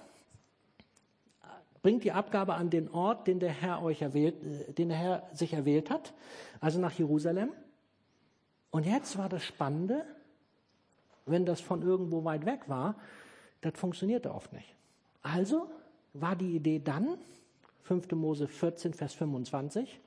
Bringt 1.82 2.04
die 2.04 2.12
Abgabe 2.12 2.54
an 2.54 2.70
den 2.70 2.88
Ort, 2.88 3.26
den 3.26 3.40
der 3.40 3.50
Herr 3.50 3.82
euch 3.82 4.02
erwählt, 4.02 4.36
äh, 4.44 4.72
den 4.72 4.88
der 4.88 4.98
Herr 4.98 5.28
sich 5.32 5.52
erwählt 5.52 5.90
hat, 5.90 6.14
also 6.60 6.80
nach 6.80 6.92
Jerusalem. 6.92 7.50
Und 8.70 8.86
jetzt 8.86 9.18
war 9.18 9.28
das 9.28 9.44
Spannende, 9.44 10.04
wenn 11.26 11.44
das 11.44 11.60
von 11.60 11.82
irgendwo 11.82 12.24
weit 12.24 12.46
weg 12.46 12.68
war, 12.68 12.96
das 13.60 13.74
funktionierte 13.74 14.32
oft 14.32 14.52
nicht. 14.52 14.74
Also 15.22 15.68
war 16.14 16.36
die 16.36 16.56
Idee 16.56 16.78
dann, 16.78 17.18
5. 17.82 18.12
Mose 18.12 18.46
14, 18.46 18.94
Vers 18.94 19.14
25, 19.14 20.00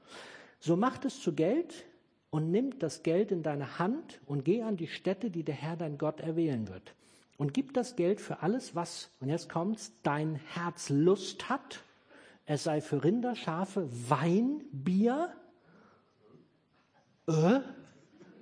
so 0.60 0.76
macht 0.76 1.06
es 1.06 1.22
zu 1.22 1.34
Geld 1.34 1.86
und 2.30 2.52
nimmt 2.52 2.84
das 2.84 3.04
Geld 3.04 3.32
in 3.32 3.44
deine 3.44 3.80
Hand 3.80 4.20
und 4.26 4.44
geh 4.44 4.62
an 4.62 4.78
die 4.78 4.88
Stätte, 4.88 5.30
die 5.30 5.44
der 5.44 5.56
Herr 5.56 5.78
dein 5.78 5.98
Gott 5.98 6.20
erwählen 6.20 6.68
wird. 6.68 6.94
Und 7.38 7.54
gib 7.54 7.74
das 7.74 7.96
Geld 7.96 8.22
für 8.22 8.42
alles, 8.42 8.76
was, 8.76 9.10
und 9.20 9.30
jetzt 9.30 9.50
kommt's, 9.50 9.94
dein 10.04 10.36
Herz 10.36 10.90
Lust 10.90 11.50
hat. 11.50 11.84
Es 12.46 12.64
sei 12.64 12.80
für 12.80 13.04
Rinder, 13.04 13.36
Schafe, 13.36 13.90
Wein, 14.10 14.64
Bier. 14.72 15.34
Äh? 17.28 17.60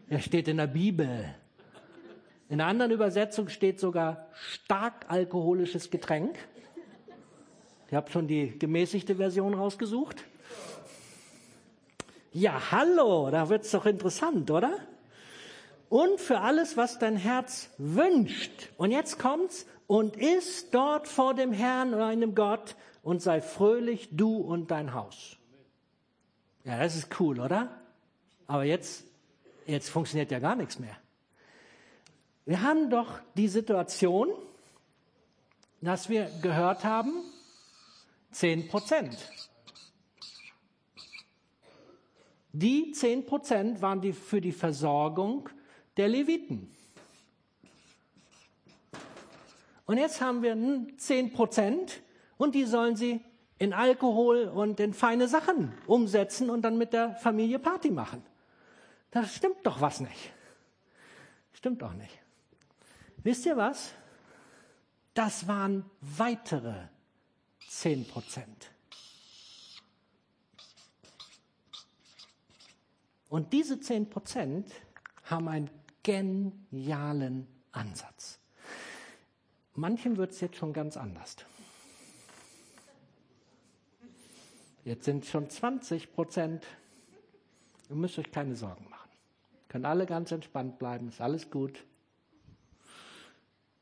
Er 0.09 0.19
steht 0.19 0.47
in 0.47 0.57
der 0.57 0.67
Bibel. 0.67 1.33
In 2.49 2.61
einer 2.61 2.69
anderen 2.69 2.91
Übersetzung 2.91 3.49
steht 3.49 3.79
sogar 3.79 4.27
stark 4.33 5.05
alkoholisches 5.09 5.89
Getränk. 5.89 6.37
Ich 7.87 7.93
habe 7.93 8.11
schon 8.11 8.27
die 8.27 8.57
gemäßigte 8.59 9.15
Version 9.15 9.53
rausgesucht. 9.53 10.23
Ja, 12.33 12.71
hallo, 12.71 13.29
da 13.29 13.47
wird's 13.49 13.71
doch 13.71 13.85
interessant, 13.85 14.49
oder? 14.49 14.79
Und 15.89 16.19
für 16.19 16.39
alles, 16.39 16.75
was 16.75 16.97
dein 16.97 17.15
Herz 17.15 17.69
wünscht. 17.77 18.69
Und 18.77 18.91
jetzt 18.91 19.19
kommt's 19.19 19.67
und 19.85 20.17
ist 20.17 20.73
dort 20.73 21.07
vor 21.07 21.35
dem 21.35 21.53
Herrn 21.53 21.93
oder 21.93 22.07
einem 22.07 22.33
Gott 22.33 22.75
und 23.03 23.21
sei 23.21 23.39
fröhlich, 23.39 24.09
du 24.11 24.37
und 24.37 24.71
dein 24.71 24.93
Haus. 24.93 25.37
Ja, 26.63 26.79
das 26.79 26.95
ist 26.95 27.19
cool, 27.19 27.39
oder? 27.39 27.69
Aber 28.47 28.63
jetzt 28.63 29.05
jetzt 29.67 29.89
funktioniert 29.89 30.31
ja 30.31 30.39
gar 30.39 30.55
nichts 30.55 30.79
mehr. 30.79 30.95
Wir 32.45 32.61
haben 32.61 32.89
doch 32.89 33.19
die 33.35 33.47
Situation, 33.47 34.29
dass 35.81 36.09
wir 36.09 36.29
gehört 36.41 36.83
haben, 36.83 37.13
10 38.31 38.67
Prozent. 38.67 39.15
Die 42.53 42.91
10 42.91 43.25
Prozent 43.25 43.81
waren 43.81 43.99
die 43.99 44.13
für 44.13 44.39
die 44.39 44.51
Versorgung 44.51 45.49
der 45.97 46.07
Leviten. 46.07 46.69
Und 49.85 49.97
jetzt 49.97 50.21
haben 50.21 50.43
wir 50.43 50.55
10 50.97 51.33
Prozent 51.33 52.01
und 52.37 52.53
die 52.53 52.65
sollen 52.65 52.95
sie 52.95 53.21
in 53.57 53.73
Alkohol 53.73 54.45
und 54.45 54.79
in 54.79 54.93
feine 54.93 55.27
Sachen 55.27 55.73
umsetzen 55.87 56.51
und 56.51 56.61
dann 56.61 56.77
mit 56.77 56.93
der 56.93 57.15
Familie 57.15 57.57
Party 57.57 57.89
machen. 57.89 58.23
Da 59.09 59.25
stimmt 59.25 59.57
doch 59.63 59.81
was 59.81 59.99
nicht. 59.99 60.31
Stimmt 61.53 61.81
doch 61.81 61.93
nicht. 61.93 62.19
Wisst 63.17 63.47
ihr 63.47 63.57
was? 63.57 63.93
Das 65.15 65.47
waren 65.47 65.89
weitere 66.01 66.73
10 67.67 68.07
Prozent. 68.07 68.72
Und 73.33 73.51
diese 73.51 73.79
10 73.79 74.11
Prozent 74.11 74.71
haben 75.23 75.47
einen 75.47 75.71
genialen 76.03 77.47
Ansatz. 77.71 78.37
Manchem 79.73 80.17
wird 80.17 80.33
es 80.33 80.41
jetzt 80.41 80.57
schon 80.57 80.71
ganz 80.71 80.97
anders. 80.97 81.37
Jetzt 84.85 85.05
sind 85.05 85.25
schon 85.25 85.49
20 85.49 86.13
Prozent. 86.13 86.63
Ihr 87.89 87.95
müsst 87.95 88.19
euch 88.19 88.31
keine 88.31 88.55
Sorgen 88.55 88.87
machen. 88.91 89.09
Können 89.67 89.85
alle 89.85 90.05
ganz 90.05 90.31
entspannt 90.31 90.77
bleiben, 90.77 91.07
ist 91.07 91.19
alles 91.19 91.49
gut. 91.49 91.83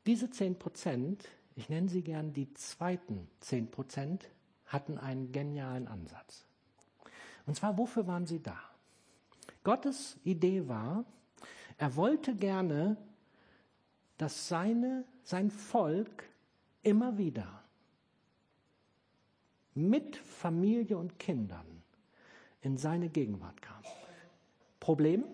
Diese 0.06 0.30
10 0.30 0.58
Prozent, 0.58 1.28
ich 1.56 1.68
nenne 1.68 1.90
sie 1.90 2.00
gern 2.00 2.32
die 2.32 2.54
zweiten 2.54 3.28
10 3.40 3.70
Prozent, 3.70 4.30
hatten 4.64 4.96
einen 4.96 5.30
genialen 5.30 5.88
Ansatz. 5.88 6.46
Und 7.44 7.54
zwar, 7.54 7.76
wofür 7.76 8.06
waren 8.06 8.26
sie 8.26 8.42
da? 8.42 8.71
Gottes 9.64 10.18
Idee 10.24 10.68
war, 10.68 11.04
er 11.78 11.96
wollte 11.96 12.34
gerne, 12.34 12.96
dass 14.18 14.48
seine, 14.48 15.04
sein 15.22 15.50
Volk 15.50 16.24
immer 16.82 17.18
wieder 17.18 17.62
mit 19.74 20.16
Familie 20.16 20.98
und 20.98 21.18
Kindern 21.18 21.82
in 22.60 22.76
seine 22.76 23.08
Gegenwart 23.08 23.60
kam. 23.62 23.82
Problem? 24.80 25.24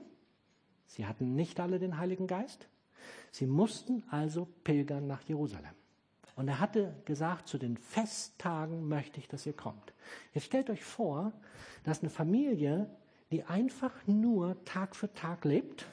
Sie 0.87 1.07
hatten 1.07 1.35
nicht 1.35 1.61
alle 1.61 1.79
den 1.79 1.99
Heiligen 1.99 2.27
Geist. 2.27 2.69
Sie 3.31 3.47
mussten 3.47 4.05
also 4.11 4.49
pilgern 4.65 5.07
nach 5.07 5.23
Jerusalem. 5.23 5.75
Und 6.37 6.49
er 6.49 6.61
hatte 6.61 6.95
gesagt, 7.05 7.49
zu 7.49 7.59
den 7.59 7.77
Festtagen 7.77 8.87
möchte 8.87 9.19
ich, 9.19 9.29
dass 9.29 9.45
ihr 9.45 9.55
kommt. 9.55 9.93
Jetzt 10.33 10.45
stellt 10.45 10.71
euch 10.71 10.85
vor, 10.85 11.33
dass 11.83 12.01
eine 12.01 12.11
Familie, 12.11 12.89
die 13.31 13.45
einfach 13.45 13.93
nur 14.07 14.63
Tag 14.65 14.97
für 14.97 15.13
Tag 15.13 15.45
lebt 15.45 15.87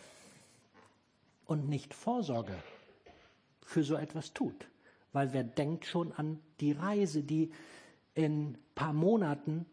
und 1.45 1.69
nicht 1.69 1.93
Vorsorge 1.93 2.56
für 3.65 3.84
so 3.84 3.95
etwas 3.95 4.34
tut. 4.34 4.67
Weil 5.12 5.34
wer 5.34 5.43
denkt 5.43 5.86
schon 5.86 6.12
an 6.13 6.39
die 6.60 6.71
Reise, 6.71 7.24
die 7.24 7.52
in 8.13 8.52
ein 8.52 8.58
paar 8.76 8.93
Monaten 8.93 9.65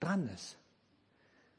dran 0.00 0.28
ist. 0.28 0.56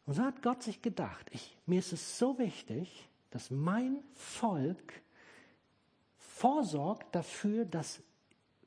Und 0.06 0.14
so 0.14 0.24
hat 0.24 0.42
Gott 0.42 0.64
sich 0.64 0.82
gedacht, 0.82 1.28
ich, 1.32 1.58
mir 1.66 1.80
ist 1.80 1.94
es 1.94 2.18
so 2.18 2.38
wichtig, 2.38 3.08
dass 3.32 3.50
mein 3.50 4.04
Volk 4.14 5.02
vorsorgt 6.18 7.16
dafür, 7.16 7.66
dass 7.66 8.02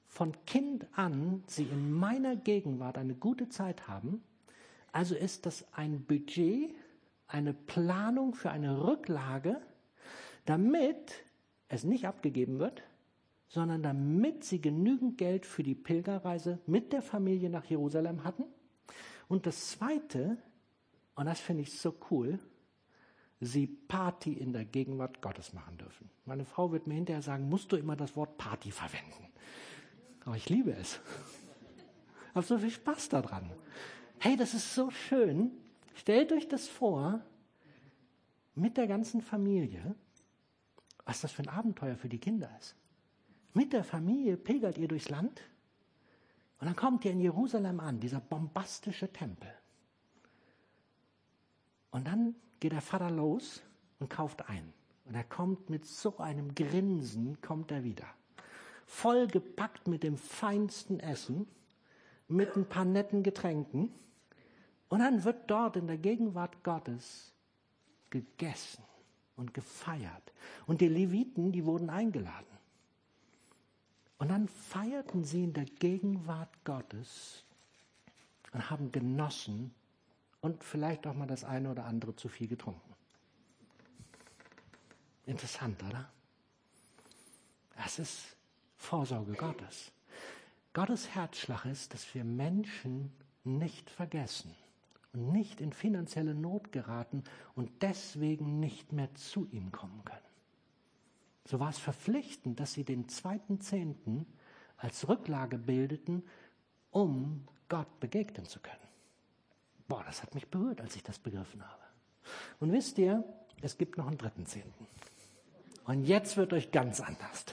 von 0.07 0.33
Kind 0.47 0.87
an 0.97 1.45
sie 1.47 1.65
in 1.65 1.93
meiner 1.93 2.35
Gegenwart 2.35 2.99
eine 2.99 3.15
gute 3.15 3.49
Zeit 3.49 3.87
haben. 3.87 4.23
Also 4.99 5.15
ist 5.15 5.47
das 5.47 5.65
ein 5.75 6.05
Budget, 6.07 6.75
eine 7.29 7.55
Planung 7.55 8.35
für 8.35 8.51
eine 8.51 8.83
Rücklage, 8.83 9.61
damit 10.45 11.23
es 11.69 11.85
nicht 11.85 12.09
abgegeben 12.09 12.59
wird, 12.59 12.83
sondern 13.47 13.85
damit 13.85 14.43
sie 14.43 14.61
genügend 14.61 15.17
Geld 15.17 15.47
für 15.47 15.63
die 15.63 15.77
Pilgerreise 15.77 16.59
mit 16.67 16.93
der 16.93 17.01
Familie 17.01 17.49
nach 17.49 17.65
Jerusalem 17.67 18.25
hatten. 18.25 18.43
Und 19.29 19.47
das 19.47 19.69
Zweite, 19.71 20.37
und 21.15 21.27
das 21.27 21.39
finde 21.39 21.63
ich 21.63 21.79
so 21.79 21.95
cool. 22.11 22.41
sie 23.39 23.69
Party 23.69 24.33
in 24.33 24.53
der 24.53 24.65
Gegenwart 24.65 25.23
Gottes 25.23 25.53
machen 25.53 25.79
dürfen. 25.79 26.11
Meine 26.25 26.45
Frau 26.45 26.73
wird 26.73 26.89
mir 26.89 26.95
hinterher 26.95 27.23
sagen, 27.23 27.49
musst 27.49 27.71
du 27.71 27.77
immer 27.77 27.95
das 27.95 28.17
Wort 28.17 28.37
Party 28.37 28.73
verwenden. 28.73 29.29
Aber 30.25 30.35
ich 30.35 30.49
liebe 30.49 30.73
es. 30.73 30.99
Ich 32.31 32.35
habe 32.35 32.45
so 32.45 32.59
viel 32.59 32.73
Spaß 32.73 33.11
daran. 33.11 33.53
Hey, 34.21 34.37
das 34.37 34.55
ist 34.55 34.75
so 34.75 34.91
schön. 34.91 35.53
Stellt 35.95 36.33
euch 36.33 36.49
das 36.49 36.69
vor, 36.69 37.21
mit 38.55 38.77
der 38.77 38.87
ganzen 38.87 39.23
Familie, 39.23 39.95
was 41.05 41.21
das 41.21 41.33
für 41.33 41.43
ein 41.43 41.49
Abenteuer 41.49 41.97
für 41.97 42.09
die 42.09 42.19
Kinder 42.19 42.51
ist. 42.59 42.75
Mit 43.55 43.73
der 43.73 43.85
Familie 43.85 44.37
pilgert 44.37 44.79
ihr 44.79 44.89
durchs 44.89 45.09
Land 45.09 45.41
und 46.61 46.67
dann 46.67 46.77
kommt 46.77 47.05
ihr 47.05 47.13
in 47.13 47.21
Jerusalem 47.21 47.81
an, 47.81 48.01
dieser 48.01 48.21
bombastische 48.21 49.13
Tempel. 49.13 49.53
Und 51.91 52.07
dann 52.07 52.35
geht 52.61 52.73
der 52.73 52.83
Vater 52.83 53.11
los 53.11 53.63
und 54.01 54.11
kauft 54.11 54.49
ein. 54.49 54.73
Und 55.05 55.15
er 55.15 55.25
kommt 55.25 55.71
mit 55.71 55.87
so 55.87 56.19
einem 56.19 56.55
Grinsen, 56.55 57.41
kommt 57.41 57.71
er 57.71 57.85
wieder. 57.85 58.07
Voll 58.87 59.27
gepackt 59.27 59.87
mit 59.87 60.03
dem 60.03 60.17
feinsten 60.19 61.01
Essen, 61.01 61.47
mit 62.27 62.57
ein 62.57 62.69
paar 62.69 62.85
netten 62.85 63.23
Getränken. 63.23 63.93
Und 64.89 65.01
dann 65.01 65.25
wird 65.25 65.51
dort 65.51 65.77
in 65.77 65.87
der 65.87 65.99
Gegenwart 65.99 66.65
Gottes 66.65 67.33
gegessen 68.11 68.83
und 69.37 69.53
gefeiert. 69.53 70.33
Und 70.67 70.81
die 70.81 70.89
Leviten, 70.89 71.53
die 71.53 71.65
wurden 71.67 71.91
eingeladen. 71.91 72.47
Und 74.19 74.31
dann 74.31 74.49
feierten 74.49 75.25
sie 75.25 75.45
in 75.45 75.53
der 75.53 75.67
Gegenwart 75.67 76.65
Gottes 76.65 77.45
und 78.53 78.71
haben 78.71 78.91
genossen 78.91 79.75
und 80.41 80.65
vielleicht 80.65 81.07
auch 81.07 81.15
mal 81.15 81.27
das 81.27 81.45
eine 81.45 81.71
oder 81.71 81.85
andere 81.85 82.17
zu 82.17 82.29
viel 82.29 82.49
getrunken. 82.49 82.95
Interessant, 85.27 85.83
oder? 85.83 86.11
Das 87.77 87.99
ist 87.99 88.37
Vorsorge 88.77 89.35
Gottes. 89.35 89.93
Gottes 90.73 91.15
Herzschlag 91.15 91.67
ist, 91.67 91.93
dass 91.93 92.13
wir 92.15 92.25
Menschen 92.25 93.13
nicht 93.45 93.91
vergessen 93.91 94.55
und 95.13 95.33
nicht 95.33 95.61
in 95.61 95.73
finanzielle 95.73 96.35
Not 96.35 96.73
geraten 96.73 97.25
und 97.55 97.71
deswegen 97.83 98.61
nicht 98.61 98.93
mehr 98.93 99.15
zu 99.15 99.49
ihm 99.51 99.73
kommen 99.73 100.05
können. 100.05 100.21
So 101.45 101.61
war 101.61 101.71
es 101.71 101.79
verpflichtend, 101.79 102.61
dass 102.61 102.75
sie 102.75 102.85
den 102.85 103.09
zweiten 103.09 103.61
Zehnten 103.61 104.27
als 104.77 105.09
Rücklage 105.09 105.59
bildeten, 105.59 106.23
um 106.91 107.47
Gott 107.69 108.01
begegnen 108.01 108.47
zu 108.47 108.61
können. 108.61 108.77
Boah, 109.89 110.05
das 110.05 110.23
hat 110.23 110.35
mich 110.35 110.49
berührt, 110.49 110.81
als 110.81 110.95
ich 110.97 111.03
das 111.03 111.19
begriffen 111.19 111.67
habe. 111.67 111.83
Und 112.61 112.73
wisst 112.73 112.99
ihr, 112.99 113.25
es 113.63 113.79
gibt 113.79 113.97
noch 113.97 114.07
einen 114.07 114.19
dritten 114.19 114.45
Zehnten. 114.45 114.87
Und 115.85 116.05
jetzt 116.05 116.37
wird 116.37 116.53
euch 116.53 116.71
ganz 116.71 117.01
anders. 117.01 117.47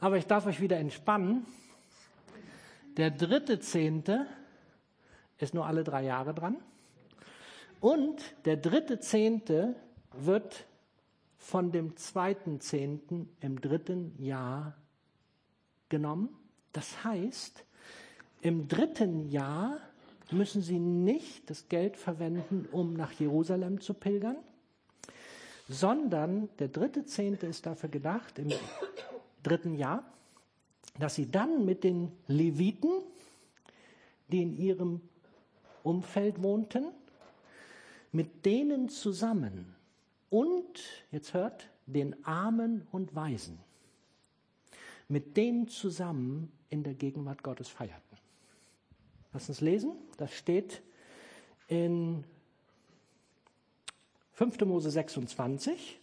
Aber 0.00 0.18
ich 0.18 0.26
darf 0.26 0.44
euch 0.46 0.60
wieder 0.60 0.76
entspannen. 0.76 1.46
Der 2.98 3.10
dritte 3.10 3.58
Zehnte 3.58 4.26
ist 5.38 5.54
nur 5.54 5.66
alle 5.66 5.82
drei 5.82 6.04
Jahre 6.04 6.34
dran. 6.34 6.58
Und 7.80 8.34
der 8.44 8.56
dritte 8.56 8.98
Zehnte 9.00 9.74
wird 10.12 10.66
von 11.38 11.72
dem 11.72 11.96
zweiten 11.96 12.60
Zehnten 12.60 13.28
im 13.40 13.60
dritten 13.60 14.14
Jahr 14.18 14.74
genommen. 15.88 16.30
Das 16.72 17.04
heißt, 17.04 17.64
im 18.40 18.66
dritten 18.68 19.28
Jahr 19.28 19.78
müssen 20.30 20.62
sie 20.62 20.78
nicht 20.78 21.48
das 21.50 21.68
Geld 21.68 21.96
verwenden, 21.96 22.66
um 22.72 22.94
nach 22.94 23.12
Jerusalem 23.12 23.80
zu 23.80 23.94
pilgern, 23.94 24.36
sondern 25.68 26.48
der 26.58 26.68
dritte 26.68 27.04
Zehnte 27.04 27.46
ist 27.46 27.66
dafür 27.66 27.88
gedacht, 27.88 28.38
im 28.38 28.50
dritten 29.42 29.74
Jahr, 29.74 30.04
dass 30.98 31.14
sie 31.14 31.30
dann 31.30 31.64
mit 31.64 31.84
den 31.84 32.12
Leviten, 32.26 32.90
die 34.28 34.42
in 34.42 34.56
ihrem 34.56 35.00
Umfeld 35.82 36.42
wohnten, 36.42 36.86
mit 38.14 38.46
denen 38.46 38.88
zusammen 38.88 39.74
und, 40.30 40.80
jetzt 41.10 41.34
hört, 41.34 41.68
den 41.86 42.24
Armen 42.24 42.86
und 42.92 43.14
Weisen, 43.16 43.58
mit 45.08 45.36
denen 45.36 45.66
zusammen 45.66 46.52
in 46.70 46.84
der 46.84 46.94
Gegenwart 46.94 47.42
Gottes 47.42 47.68
feierten. 47.68 48.18
Lass 49.32 49.48
uns 49.48 49.60
lesen. 49.60 49.92
Das 50.16 50.32
steht 50.32 50.80
in 51.66 52.22
5. 54.34 54.60
Mose 54.60 54.90
26, 54.90 55.98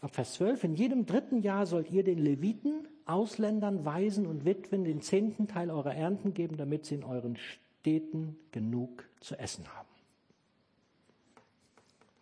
ab 0.00 0.14
Vers 0.14 0.32
12. 0.34 0.64
In 0.64 0.74
jedem 0.76 1.04
dritten 1.04 1.42
Jahr 1.42 1.66
sollt 1.66 1.90
ihr 1.90 2.04
den 2.04 2.18
Leviten, 2.18 2.88
Ausländern, 3.04 3.84
Waisen 3.84 4.26
und 4.26 4.46
Witwen 4.46 4.84
den 4.84 5.02
zehnten 5.02 5.46
Teil 5.46 5.70
eurer 5.70 5.94
Ernten 5.94 6.32
geben, 6.32 6.56
damit 6.56 6.86
sie 6.86 6.94
in 6.94 7.04
euren 7.04 7.36
Städten 7.36 8.38
genug 8.50 9.04
zu 9.20 9.38
essen 9.38 9.68
haben. 9.74 9.89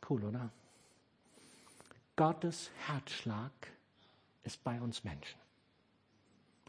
Cool, 0.08 0.24
oder? 0.24 0.50
Gottes 2.16 2.70
Herzschlag 2.86 3.52
ist 4.42 4.62
bei 4.64 4.80
uns 4.80 5.04
Menschen. 5.04 5.38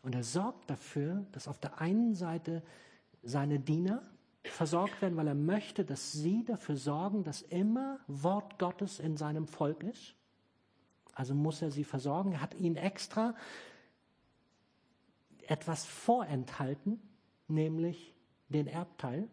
Und 0.03 0.15
er 0.15 0.23
sorgt 0.23 0.69
dafür, 0.69 1.25
dass 1.31 1.47
auf 1.47 1.59
der 1.59 1.79
einen 1.81 2.15
Seite 2.15 2.61
seine 3.23 3.59
Diener 3.59 4.01
versorgt 4.43 5.01
werden, 5.01 5.17
weil 5.17 5.27
er 5.27 5.35
möchte, 5.35 5.83
dass 5.83 6.11
sie 6.11 6.43
dafür 6.45 6.77
sorgen, 6.77 7.23
dass 7.23 7.41
immer 7.41 7.99
Wort 8.07 8.59
Gottes 8.59 8.99
in 8.99 9.17
seinem 9.17 9.47
Volk 9.47 9.83
ist. 9.83 10.15
Also 11.13 11.33
muss 11.33 11.61
er 11.61 11.71
sie 11.71 11.83
versorgen. 11.83 12.33
Er 12.33 12.41
hat 12.41 12.53
ihnen 12.55 12.77
extra 12.77 13.35
etwas 15.47 15.85
vorenthalten, 15.85 17.01
nämlich 17.47 18.13
den 18.49 18.67
Erbteil, 18.67 19.27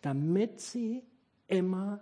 damit 0.00 0.60
sie 0.60 1.02
immer 1.48 2.00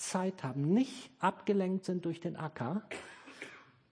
Zeit 0.00 0.42
haben, 0.42 0.72
nicht 0.72 1.10
abgelenkt 1.18 1.84
sind 1.84 2.06
durch 2.06 2.20
den 2.20 2.36
Acker, 2.36 2.82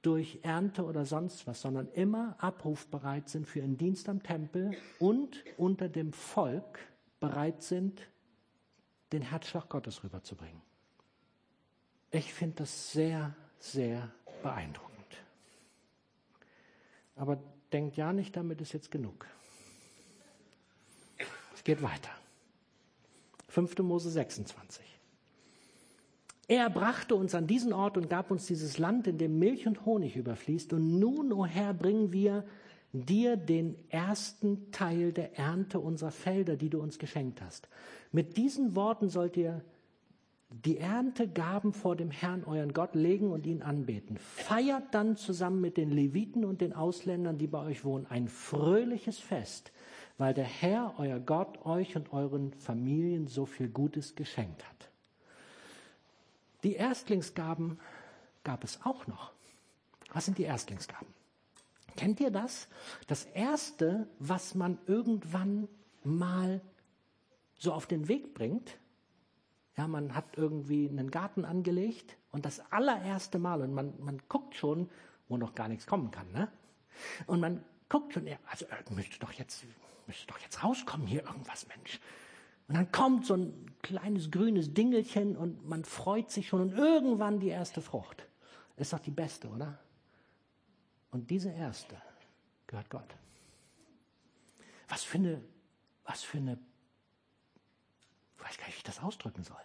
durch 0.01 0.39
Ernte 0.43 0.85
oder 0.85 1.05
sonst 1.05 1.47
was, 1.47 1.61
sondern 1.61 1.89
immer 1.89 2.35
abrufbereit 2.39 3.29
sind 3.29 3.47
für 3.47 3.59
ihren 3.59 3.77
Dienst 3.77 4.09
am 4.09 4.23
Tempel 4.23 4.71
und 4.99 5.45
unter 5.59 5.89
dem 5.89 6.13
Volk 6.13 6.79
bereit 7.21 7.63
sind, 7.63 8.09
den 9.13 9.23
Herzschlag 9.23 9.69
Gottes 9.69 10.03
rüberzubringen. 10.03 10.63
Ich 12.11 12.33
finde 12.33 12.57
das 12.57 12.93
sehr, 12.93 13.35
sehr 13.59 14.11
beeindruckend. 14.43 14.89
Aber 17.17 17.39
denkt 17.71 17.97
ja 17.97 18.15
nicht, 18.15 18.35
damit 18.35 18.63
ist 18.63 18.73
jetzt 18.73 18.91
genug. 18.91 19.27
Es 21.55 21.65
geht 21.65 21.83
weiter. 21.83 22.11
5. 23.49 23.79
Mose 23.81 24.11
26. 24.11 24.98
Er 26.51 26.71
brachte 26.71 27.15
uns 27.15 27.35
an 27.35 27.47
diesen 27.47 27.75
Ort 27.75 27.99
und 27.99 28.09
gab 28.09 28.31
uns 28.31 28.47
dieses 28.47 28.79
Land, 28.79 29.07
in 29.07 29.19
dem 29.19 29.39
Milch 29.39 29.67
und 29.67 29.85
Honig 29.85 30.17
überfließt. 30.17 30.73
Und 30.73 30.99
nun, 30.99 31.31
o 31.31 31.43
oh 31.43 31.47
Herr, 31.47 31.75
bringen 31.75 32.11
wir 32.11 32.45
dir 32.93 33.37
den 33.37 33.77
ersten 33.91 34.71
Teil 34.73 35.13
der 35.13 35.39
Ernte 35.39 35.79
unserer 35.79 36.11
Felder, 36.11 36.57
die 36.57 36.71
du 36.71 36.81
uns 36.81 36.99
geschenkt 36.99 37.43
hast. 37.43 37.69
Mit 38.13 38.39
diesen 38.39 38.75
Worten 38.75 39.11
sollt 39.11 39.37
ihr 39.37 39.63
die 40.49 40.79
Erntegaben 40.79 41.75
vor 41.75 41.95
dem 41.97 42.11
Herrn, 42.11 42.45
euren 42.45 42.73
Gott, 42.73 42.95
legen 42.95 43.31
und 43.31 43.45
ihn 43.45 43.61
anbeten. 43.61 44.17
Feiert 44.17 44.95
dann 44.95 45.17
zusammen 45.17 45.61
mit 45.61 45.77
den 45.77 45.91
Leviten 45.91 46.47
und 46.47 46.63
den 46.63 46.73
Ausländern, 46.73 47.37
die 47.37 47.47
bei 47.47 47.63
euch 47.63 47.85
wohnen, 47.85 48.07
ein 48.07 48.29
fröhliches 48.29 49.19
Fest, 49.19 49.71
weil 50.17 50.33
der 50.33 50.45
Herr, 50.45 50.95
euer 50.97 51.21
Gott, 51.21 51.67
euch 51.67 51.95
und 51.97 52.15
euren 52.15 52.55
Familien 52.55 53.27
so 53.27 53.45
viel 53.45 53.69
Gutes 53.69 54.15
geschenkt 54.15 54.67
hat. 54.67 54.91
Die 56.63 56.75
Erstlingsgaben 56.75 57.79
gab 58.45 58.65
es 58.65 58.81
auch 58.85 59.07
noch. 59.07 59.33
Was 60.13 60.25
sind 60.25 60.39
die 60.39 60.45
Erstlingsgaben? 60.45 61.09
Kennt 61.97 62.21
ihr 62.21 62.31
das? 62.31 62.69
Das 63.07 63.25
Erste, 63.25 64.09
was 64.19 64.55
man 64.55 64.79
irgendwann 64.87 65.69
mal 66.05 66.61
so 67.59 67.73
auf 67.73 67.87
den 67.87 68.09
Weg 68.09 68.35
bringt, 68.35 68.79
ja, 69.77 69.87
man 69.87 70.15
hat 70.15 70.37
irgendwie 70.37 70.89
einen 70.89 71.11
Garten 71.11 71.45
angelegt 71.45 72.17
und 72.33 72.45
das 72.45 72.61
allererste 72.73 73.39
Mal, 73.39 73.63
und 73.63 73.75
man, 73.75 73.95
man 73.99 74.21
guckt 74.29 74.55
schon, 74.55 74.89
wo 75.29 75.37
noch 75.37 75.55
gar 75.55 75.69
nichts 75.69 75.87
kommen 75.87 76.11
kann, 76.11 76.31
ne? 76.33 76.51
Und 77.27 77.41
man 77.41 77.65
guckt 77.89 78.15
schon, 78.15 78.29
also 78.51 78.67
äh, 78.67 78.93
müsste 78.93 79.19
doch 79.21 79.33
jetzt, 79.33 79.65
müsste 80.07 80.27
doch 80.27 80.39
jetzt 80.39 80.65
rauskommen 80.65 81.07
hier 81.07 81.25
irgendwas, 81.25 81.67
Mensch. 81.69 82.01
Und 82.69 82.77
dann 82.77 82.93
kommt 82.93 83.27
so 83.27 83.35
ein 83.35 83.75
kleines 83.83 84.31
grünes 84.31 84.75
Dingelchen 84.75 85.37
und 85.37 85.67
man 85.67 85.85
freut 85.85 86.31
sich 86.31 86.49
schon 86.49 86.61
und 86.61 86.73
irgendwann 86.73 87.41
die 87.41 87.49
erste 87.49 87.81
Frucht. 87.81 88.27
Ist 88.77 88.93
doch 88.93 89.01
die 89.01 89.11
beste, 89.11 89.49
oder? 89.49 89.79
Und 91.11 91.31
diese 91.31 91.51
erste 91.51 92.01
gehört 92.67 92.91
Gott. 92.91 93.15
Was 94.89 95.03
für 95.03 95.19
eine, 95.19 95.43
was 96.05 96.23
für 96.23 96.39
eine, 96.39 96.59
ich 98.37 98.45
weiß 98.45 98.59
gar 98.59 98.67
nicht, 98.67 98.77
wie 98.77 98.79
ich 98.79 98.85
das 98.85 99.03
ausdrücken 99.03 99.43
soll. 99.43 99.57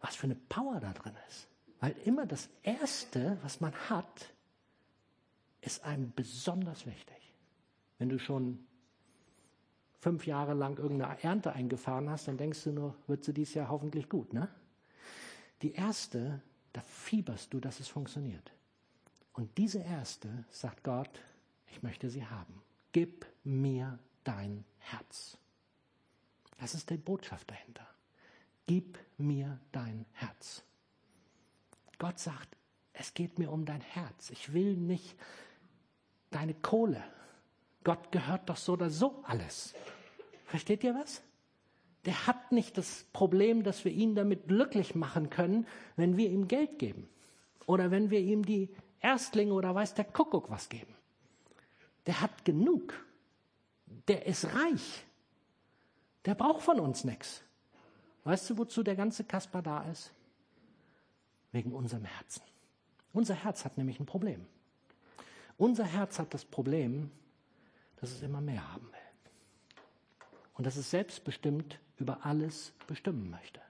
was 0.00 0.16
für 0.16 0.24
eine 0.24 0.36
Power 0.36 0.80
da 0.80 0.92
drin 0.92 1.16
ist. 1.28 1.48
Weil 1.80 1.92
immer 2.04 2.26
das 2.26 2.48
Erste, 2.62 3.38
was 3.42 3.60
man 3.60 3.74
hat, 3.88 4.32
ist 5.60 5.84
einem 5.84 6.12
besonders 6.14 6.86
wichtig. 6.86 7.34
Wenn 7.98 8.08
du 8.08 8.18
schon 8.18 8.66
fünf 10.00 10.26
Jahre 10.26 10.54
lang 10.54 10.78
irgendeine 10.78 11.22
Ernte 11.22 11.52
eingefahren 11.52 12.08
hast, 12.08 12.28
dann 12.28 12.38
denkst 12.38 12.64
du 12.64 12.72
nur, 12.72 12.94
wird 13.06 13.24
sie 13.24 13.34
dieses 13.34 13.54
Jahr 13.54 13.68
hoffentlich 13.68 14.08
gut, 14.08 14.32
ne? 14.32 14.48
Die 15.62 15.72
erste, 15.72 16.40
da 16.72 16.80
fieberst 16.80 17.52
du, 17.52 17.58
dass 17.58 17.80
es 17.80 17.88
funktioniert. 17.88 18.52
Und 19.32 19.56
diese 19.58 19.80
erste 19.80 20.44
sagt 20.50 20.84
Gott, 20.84 21.22
ich 21.70 21.82
möchte 21.82 22.10
sie 22.10 22.24
haben. 22.24 22.62
Gib 22.92 23.26
mir 23.44 23.98
dein 24.24 24.64
Herz. 24.78 25.36
Das 26.58 26.74
ist 26.74 26.90
die 26.90 26.96
Botschaft 26.96 27.50
dahinter. 27.50 27.86
Gib 28.66 28.98
mir 29.16 29.58
dein 29.72 30.06
Herz. 30.12 30.62
Gott 31.98 32.18
sagt, 32.18 32.56
es 32.92 33.14
geht 33.14 33.38
mir 33.38 33.50
um 33.50 33.64
dein 33.64 33.80
Herz. 33.80 34.30
Ich 34.30 34.52
will 34.52 34.76
nicht 34.76 35.16
deine 36.30 36.54
Kohle. 36.54 37.02
Gott 37.88 38.12
gehört 38.12 38.50
doch 38.50 38.58
so 38.58 38.74
oder 38.74 38.90
so 38.90 39.24
alles. 39.24 39.74
Versteht 40.44 40.84
ihr 40.84 40.94
was? 40.94 41.22
Der 42.04 42.26
hat 42.26 42.52
nicht 42.52 42.76
das 42.76 43.06
Problem, 43.14 43.62
dass 43.62 43.82
wir 43.86 43.92
ihn 43.92 44.14
damit 44.14 44.46
glücklich 44.46 44.94
machen 44.94 45.30
können, 45.30 45.66
wenn 45.96 46.18
wir 46.18 46.28
ihm 46.28 46.48
Geld 46.48 46.78
geben. 46.78 47.08
Oder 47.64 47.90
wenn 47.90 48.10
wir 48.10 48.20
ihm 48.20 48.44
die 48.44 48.68
Erstlinge 49.00 49.54
oder 49.54 49.74
weiß 49.74 49.94
der 49.94 50.04
Kuckuck 50.04 50.50
was 50.50 50.68
geben. 50.68 50.94
Der 52.04 52.20
hat 52.20 52.44
genug. 52.44 52.92
Der 54.06 54.26
ist 54.26 54.44
reich. 54.44 55.06
Der 56.26 56.34
braucht 56.34 56.60
von 56.60 56.80
uns 56.80 57.04
nichts. 57.04 57.42
Weißt 58.24 58.50
du, 58.50 58.58
wozu 58.58 58.82
der 58.82 58.96
ganze 58.96 59.24
Kasper 59.24 59.62
da 59.62 59.84
ist? 59.84 60.12
Wegen 61.52 61.72
unserem 61.72 62.04
Herzen. 62.04 62.42
Unser 63.14 63.34
Herz 63.34 63.64
hat 63.64 63.78
nämlich 63.78 63.98
ein 63.98 64.04
Problem. 64.04 64.44
Unser 65.56 65.86
Herz 65.86 66.18
hat 66.18 66.34
das 66.34 66.44
Problem, 66.44 67.10
dass 68.00 68.10
es 68.10 68.22
immer 68.22 68.40
mehr 68.40 68.72
haben 68.72 68.86
will. 68.86 68.98
Und 70.54 70.66
dass 70.66 70.76
es 70.76 70.90
selbstbestimmt 70.90 71.78
über 71.98 72.24
alles 72.24 72.72
bestimmen 72.86 73.30
möchte. 73.30 73.60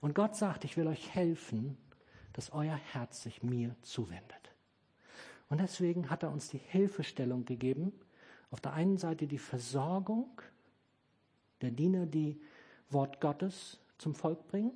Und 0.00 0.14
Gott 0.14 0.36
sagt, 0.36 0.64
ich 0.64 0.76
will 0.76 0.86
euch 0.86 1.14
helfen, 1.14 1.76
dass 2.32 2.52
euer 2.52 2.76
Herz 2.76 3.22
sich 3.22 3.42
mir 3.42 3.74
zuwendet. 3.82 4.52
Und 5.48 5.60
deswegen 5.60 6.10
hat 6.10 6.22
er 6.22 6.30
uns 6.30 6.48
die 6.48 6.58
Hilfestellung 6.58 7.44
gegeben. 7.44 7.92
Auf 8.50 8.60
der 8.60 8.74
einen 8.74 8.98
Seite 8.98 9.26
die 9.26 9.38
Versorgung 9.38 10.40
der 11.60 11.70
Diener, 11.70 12.06
die 12.06 12.40
Wort 12.90 13.20
Gottes 13.20 13.80
zum 13.98 14.14
Volk 14.14 14.46
bringen, 14.48 14.72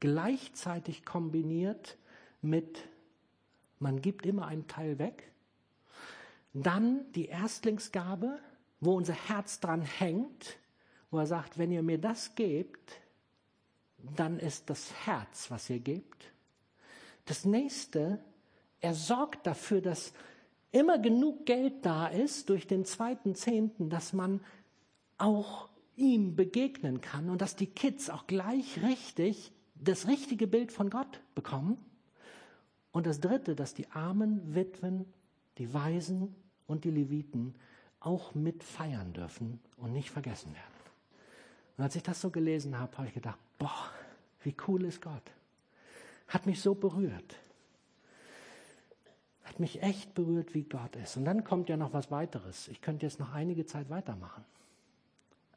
gleichzeitig 0.00 1.04
kombiniert 1.04 1.98
mit, 2.40 2.88
man 3.78 4.00
gibt 4.00 4.26
immer 4.26 4.46
einen 4.46 4.66
Teil 4.66 4.98
weg, 4.98 5.33
dann 6.54 7.12
die 7.12 7.26
Erstlingsgabe, 7.26 8.38
wo 8.80 8.94
unser 8.96 9.14
Herz 9.14 9.60
dran 9.60 9.82
hängt, 9.82 10.58
wo 11.10 11.18
er 11.18 11.26
sagt, 11.26 11.58
wenn 11.58 11.72
ihr 11.72 11.82
mir 11.82 11.98
das 11.98 12.34
gebt, 12.34 13.00
dann 14.16 14.38
ist 14.38 14.70
das 14.70 14.92
Herz, 15.06 15.50
was 15.50 15.68
ihr 15.68 15.80
gebt. 15.80 16.32
Das 17.24 17.44
nächste, 17.44 18.22
er 18.80 18.94
sorgt 18.94 19.46
dafür, 19.46 19.80
dass 19.80 20.12
immer 20.72 20.98
genug 20.98 21.46
Geld 21.46 21.84
da 21.84 22.06
ist 22.06 22.48
durch 22.50 22.66
den 22.66 22.84
zweiten 22.84 23.34
Zehnten, 23.34 23.90
dass 23.90 24.12
man 24.12 24.40
auch 25.18 25.68
ihm 25.96 26.36
begegnen 26.36 27.00
kann 27.00 27.30
und 27.30 27.40
dass 27.40 27.56
die 27.56 27.68
Kids 27.68 28.10
auch 28.10 28.26
gleich 28.26 28.82
richtig 28.82 29.52
das 29.74 30.06
richtige 30.06 30.46
Bild 30.46 30.72
von 30.72 30.90
Gott 30.90 31.20
bekommen. 31.34 31.78
Und 32.92 33.06
das 33.06 33.20
Dritte, 33.20 33.54
dass 33.54 33.74
die 33.74 33.90
armen 33.90 34.54
Witwen, 34.54 35.06
die 35.58 35.72
Waisen 35.72 36.34
und 36.66 36.84
die 36.84 36.90
Leviten 36.90 37.54
auch 38.00 38.34
mit 38.34 38.62
feiern 38.62 39.12
dürfen 39.12 39.60
und 39.76 39.92
nicht 39.92 40.10
vergessen 40.10 40.52
werden. 40.54 40.74
Und 41.76 41.84
als 41.84 41.96
ich 41.96 42.02
das 42.02 42.20
so 42.20 42.30
gelesen 42.30 42.78
habe, 42.78 42.96
habe 42.98 43.08
ich 43.08 43.14
gedacht, 43.14 43.38
boah, 43.58 43.90
wie 44.42 44.54
cool 44.68 44.84
ist 44.84 45.00
Gott. 45.00 45.32
Hat 46.28 46.46
mich 46.46 46.60
so 46.60 46.74
berührt. 46.74 47.36
Hat 49.44 49.60
mich 49.60 49.82
echt 49.82 50.14
berührt, 50.14 50.54
wie 50.54 50.64
Gott 50.64 50.96
ist. 50.96 51.16
Und 51.16 51.24
dann 51.24 51.44
kommt 51.44 51.68
ja 51.68 51.76
noch 51.76 51.92
was 51.92 52.10
weiteres. 52.10 52.68
Ich 52.68 52.80
könnte 52.80 53.06
jetzt 53.06 53.20
noch 53.20 53.32
einige 53.32 53.66
Zeit 53.66 53.90
weitermachen. 53.90 54.44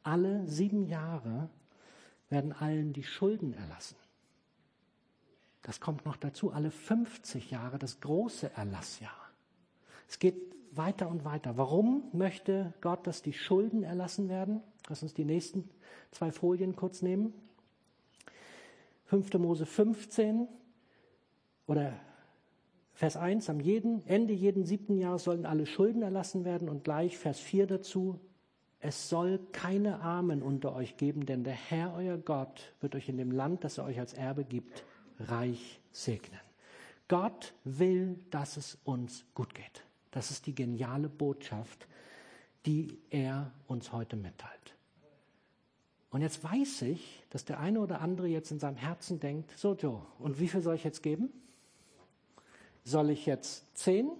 Alle 0.02 0.46
sieben 0.46 0.86
Jahre 0.86 1.48
werden 2.30 2.52
allen 2.52 2.92
die 2.92 3.04
Schulden 3.04 3.54
erlassen. 3.54 3.96
Das 5.62 5.80
kommt 5.80 6.04
noch 6.04 6.16
dazu. 6.16 6.52
Alle 6.52 6.70
50 6.70 7.50
Jahre 7.50 7.78
das 7.78 8.00
große 8.00 8.50
Erlassjahr. 8.54 9.30
Es 10.08 10.18
geht 10.18 10.36
weiter 10.72 11.08
und 11.08 11.24
weiter. 11.24 11.56
Warum 11.56 12.04
möchte 12.12 12.74
Gott, 12.80 13.06
dass 13.06 13.22
die 13.22 13.32
Schulden 13.32 13.82
erlassen 13.82 14.28
werden? 14.28 14.62
Lass 14.88 15.02
uns 15.02 15.14
die 15.14 15.24
nächsten 15.24 15.68
zwei 16.10 16.32
Folien 16.32 16.76
kurz 16.76 17.02
nehmen. 17.02 17.32
5. 19.06 19.34
Mose 19.34 19.66
15 19.66 20.48
oder 21.66 21.94
Vers 22.92 23.16
1, 23.16 23.48
am 23.48 23.60
jeden, 23.60 24.04
Ende 24.06 24.32
jeden 24.32 24.64
siebten 24.64 24.98
Jahres 24.98 25.24
sollen 25.24 25.46
alle 25.46 25.66
Schulden 25.66 26.02
erlassen 26.02 26.44
werden 26.44 26.68
und 26.68 26.82
gleich 26.82 27.16
Vers 27.16 27.38
4 27.38 27.66
dazu, 27.68 28.18
es 28.80 29.08
soll 29.08 29.40
keine 29.52 30.00
Armen 30.00 30.42
unter 30.42 30.74
euch 30.74 30.96
geben, 30.96 31.26
denn 31.26 31.44
der 31.44 31.54
Herr, 31.54 31.94
euer 31.94 32.16
Gott, 32.16 32.74
wird 32.80 32.94
euch 32.94 33.08
in 33.08 33.16
dem 33.16 33.30
Land, 33.30 33.64
das 33.64 33.78
er 33.78 33.84
euch 33.84 33.98
als 33.98 34.14
Erbe 34.14 34.44
gibt, 34.44 34.84
reich 35.20 35.80
segnen. 35.90 36.40
Gott 37.08 37.54
will, 37.64 38.18
dass 38.30 38.56
es 38.56 38.78
uns 38.84 39.24
gut 39.34 39.54
geht. 39.54 39.87
Das 40.10 40.30
ist 40.30 40.46
die 40.46 40.54
geniale 40.54 41.08
Botschaft, 41.08 41.86
die 42.66 42.98
er 43.10 43.52
uns 43.66 43.92
heute 43.92 44.16
mitteilt. 44.16 44.74
Und 46.10 46.22
jetzt 46.22 46.42
weiß 46.42 46.82
ich, 46.82 47.22
dass 47.30 47.44
der 47.44 47.60
eine 47.60 47.80
oder 47.80 48.00
andere 48.00 48.28
jetzt 48.28 48.50
in 48.50 48.58
seinem 48.58 48.76
Herzen 48.76 49.20
denkt, 49.20 49.56
so 49.58 49.74
Joe, 49.74 50.02
und 50.18 50.40
wie 50.40 50.48
viel 50.48 50.62
soll 50.62 50.74
ich 50.74 50.84
jetzt 50.84 51.02
geben? 51.02 51.30
Soll 52.84 53.10
ich 53.10 53.26
jetzt 53.26 53.76
10? 53.76 54.10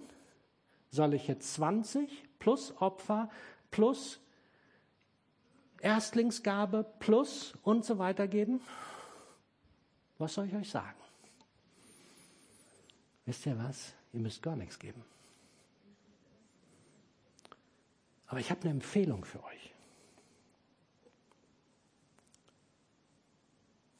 Soll 0.91 1.15
ich 1.15 1.27
jetzt 1.27 1.53
20 1.55 2.23
plus 2.37 2.79
Opfer 2.79 3.29
plus 3.71 4.19
Erstlingsgabe 5.81 6.85
plus 6.99 7.57
und 7.63 7.85
so 7.85 7.97
weiter 7.97 8.27
geben? 8.27 8.61
Was 10.19 10.35
soll 10.35 10.45
ich 10.45 10.55
euch 10.55 10.69
sagen? 10.69 10.97
Wisst 13.25 13.45
ihr 13.45 13.57
was? 13.57 13.93
Ihr 14.13 14.19
müsst 14.19 14.41
gar 14.41 14.55
nichts 14.55 14.77
geben. 14.77 15.03
Aber 18.29 18.39
ich 18.39 18.51
habe 18.51 18.61
eine 18.61 18.71
Empfehlung 18.71 19.25
für 19.25 19.43
euch. 19.43 19.73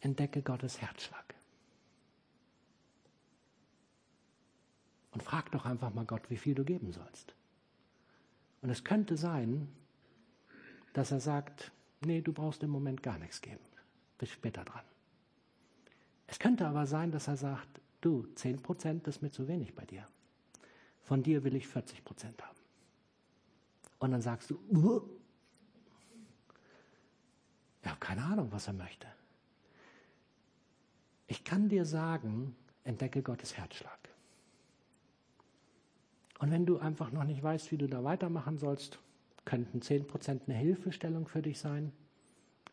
Entdecke 0.01 0.43
Gottes 0.43 0.79
Herzschlag. 0.79 1.35
Und 5.11 5.23
frag 5.23 5.51
doch 5.51 5.65
einfach 5.65 5.93
mal 5.93 6.05
Gott, 6.05 6.29
wie 6.29 6.37
viel 6.37 6.53
du 6.53 6.63
geben 6.63 6.93
sollst. 6.93 7.33
Und 8.61 8.69
es 8.69 8.83
könnte 8.83 9.17
sein, 9.17 9.67
dass 10.93 11.11
er 11.11 11.19
sagt, 11.19 11.71
nee, 12.01 12.21
du 12.21 12.31
brauchst 12.31 12.61
im 12.61 12.69
Moment 12.69 13.01
gar 13.01 13.17
nichts 13.17 13.41
geben. 13.41 13.65
Bis 14.19 14.29
später 14.29 14.63
dran. 14.63 14.85
Es 16.27 16.37
könnte 16.37 16.67
aber 16.67 16.85
sein, 16.85 17.11
dass 17.11 17.27
er 17.27 17.37
sagt, 17.37 17.81
du, 18.01 18.27
10 18.35 18.61
Prozent 18.61 19.07
ist 19.07 19.23
mir 19.23 19.31
zu 19.31 19.47
wenig 19.47 19.73
bei 19.73 19.85
dir. 19.85 20.07
Von 21.01 21.23
dir 21.23 21.43
will 21.43 21.55
ich 21.55 21.67
40 21.67 22.05
Prozent 22.05 22.43
haben. 22.45 22.58
Und 23.99 24.11
dann 24.11 24.21
sagst 24.21 24.49
du, 24.49 24.55
uh, 24.71 25.01
ich 27.81 27.87
habe 27.87 27.99
keine 27.99 28.23
Ahnung, 28.23 28.51
was 28.51 28.67
er 28.67 28.73
möchte. 28.73 29.07
Ich 31.27 31.43
kann 31.43 31.69
dir 31.69 31.85
sagen, 31.85 32.55
entdecke 32.83 33.21
Gottes 33.21 33.55
Herzschlag. 33.55 33.99
Und 36.39 36.51
wenn 36.51 36.65
du 36.65 36.79
einfach 36.79 37.11
noch 37.11 37.25
nicht 37.25 37.43
weißt, 37.43 37.71
wie 37.71 37.77
du 37.77 37.87
da 37.87 38.03
weitermachen 38.03 38.57
sollst, 38.57 38.97
könnten 39.45 39.79
10% 39.79 40.41
eine 40.47 40.57
Hilfestellung 40.57 41.27
für 41.27 41.41
dich 41.41 41.59
sein, 41.59 41.91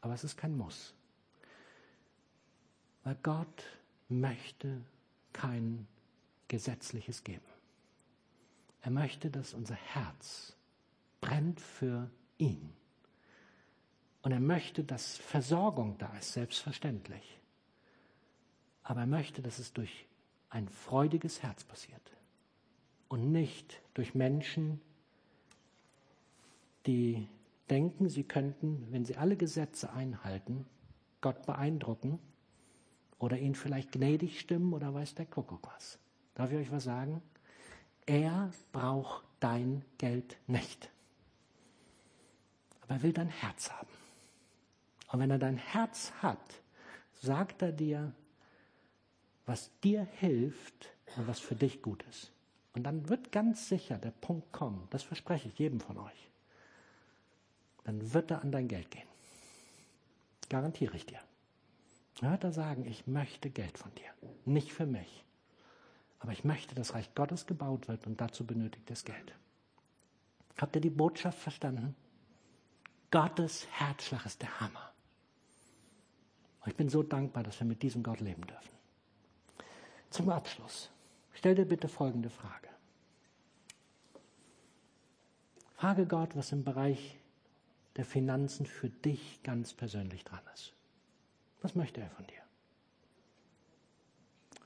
aber 0.00 0.14
es 0.14 0.24
ist 0.24 0.36
kein 0.36 0.56
Muss. 0.56 0.94
Weil 3.02 3.16
Gott 3.22 3.64
möchte 4.08 4.80
kein 5.32 5.86
gesetzliches 6.48 7.24
geben. 7.24 7.44
Er 8.82 8.90
möchte, 8.90 9.30
dass 9.30 9.52
unser 9.52 9.74
Herz 9.74 10.55
brennt 11.20 11.60
für 11.60 12.10
ihn. 12.38 12.72
Und 14.22 14.32
er 14.32 14.40
möchte, 14.40 14.82
dass 14.82 15.16
Versorgung 15.18 15.98
da 15.98 16.12
ist, 16.16 16.32
selbstverständlich. 16.32 17.38
Aber 18.82 19.00
er 19.00 19.06
möchte, 19.06 19.42
dass 19.42 19.58
es 19.58 19.72
durch 19.72 20.06
ein 20.50 20.68
freudiges 20.68 21.42
Herz 21.42 21.64
passiert 21.64 22.00
und 23.08 23.30
nicht 23.30 23.80
durch 23.94 24.14
Menschen, 24.14 24.80
die 26.86 27.28
denken, 27.68 28.08
sie 28.08 28.24
könnten, 28.24 28.86
wenn 28.90 29.04
sie 29.04 29.16
alle 29.16 29.36
Gesetze 29.36 29.92
einhalten, 29.92 30.66
Gott 31.20 31.46
beeindrucken 31.46 32.18
oder 33.18 33.38
ihn 33.38 33.54
vielleicht 33.54 33.92
gnädig 33.92 34.40
stimmen 34.40 34.72
oder 34.72 34.94
weiß 34.94 35.14
der 35.14 35.26
Kuckuck 35.26 35.66
was. 35.74 35.98
Darf 36.34 36.50
ich 36.52 36.58
euch 36.58 36.70
was 36.70 36.84
sagen? 36.84 37.22
Er 38.06 38.50
braucht 38.72 39.24
dein 39.40 39.84
Geld 39.98 40.36
nicht. 40.46 40.90
Aber 42.86 42.96
er 42.96 43.02
will 43.02 43.12
dein 43.12 43.28
Herz 43.28 43.70
haben. 43.70 43.88
Und 45.08 45.20
wenn 45.20 45.30
er 45.30 45.38
dein 45.38 45.56
Herz 45.56 46.12
hat, 46.22 46.60
sagt 47.14 47.62
er 47.62 47.72
dir, 47.72 48.12
was 49.44 49.70
dir 49.82 50.06
hilft 50.18 50.90
und 51.16 51.26
was 51.28 51.38
für 51.40 51.54
dich 51.54 51.82
gut 51.82 52.02
ist. 52.10 52.32
Und 52.74 52.82
dann 52.82 53.08
wird 53.08 53.32
ganz 53.32 53.68
sicher 53.68 53.96
der 53.96 54.10
Punkt 54.10 54.52
kommen, 54.52 54.86
das 54.90 55.02
verspreche 55.02 55.48
ich 55.48 55.58
jedem 55.58 55.80
von 55.80 55.98
euch. 55.98 56.30
Dann 57.84 58.12
wird 58.12 58.30
er 58.30 58.42
an 58.42 58.52
dein 58.52 58.68
Geld 58.68 58.90
gehen. 58.90 59.08
Garantiere 60.48 60.96
ich 60.96 61.06
dir. 61.06 61.20
Dann 62.20 62.32
wird 62.32 62.44
er 62.44 62.52
sagen, 62.52 62.84
ich 62.86 63.06
möchte 63.06 63.50
Geld 63.50 63.78
von 63.78 63.94
dir. 63.94 64.30
Nicht 64.44 64.72
für 64.72 64.86
mich. 64.86 65.24
Aber 66.18 66.32
ich 66.32 66.44
möchte, 66.44 66.74
dass 66.74 66.94
Reich 66.94 67.14
Gottes 67.14 67.46
gebaut 67.46 67.88
wird 67.88 68.06
und 68.06 68.20
dazu 68.20 68.44
benötigt 68.44 68.90
es 68.90 69.04
Geld. 69.04 69.32
Habt 70.58 70.74
ihr 70.74 70.80
die 70.80 70.90
Botschaft 70.90 71.38
verstanden? 71.38 71.94
Gottes 73.10 73.66
Herzschlag 73.70 74.26
ist 74.26 74.42
der 74.42 74.60
Hammer. 74.60 74.92
Und 76.60 76.70
ich 76.70 76.76
bin 76.76 76.88
so 76.88 77.02
dankbar, 77.02 77.42
dass 77.42 77.60
wir 77.60 77.66
mit 77.66 77.82
diesem 77.82 78.02
Gott 78.02 78.20
leben 78.20 78.46
dürfen. 78.46 78.74
Zum 80.10 80.28
Abschluss. 80.30 80.90
Stell 81.32 81.54
dir 81.54 81.66
bitte 81.66 81.88
folgende 81.88 82.30
Frage. 82.30 82.68
Frage 85.74 86.06
Gott, 86.06 86.34
was 86.34 86.52
im 86.52 86.64
Bereich 86.64 87.18
der 87.96 88.04
Finanzen 88.04 88.66
für 88.66 88.88
dich 88.88 89.42
ganz 89.42 89.74
persönlich 89.74 90.24
dran 90.24 90.42
ist. 90.54 90.74
Was 91.62 91.74
möchte 91.74 92.00
er 92.00 92.10
von 92.10 92.26
dir? 92.26 92.42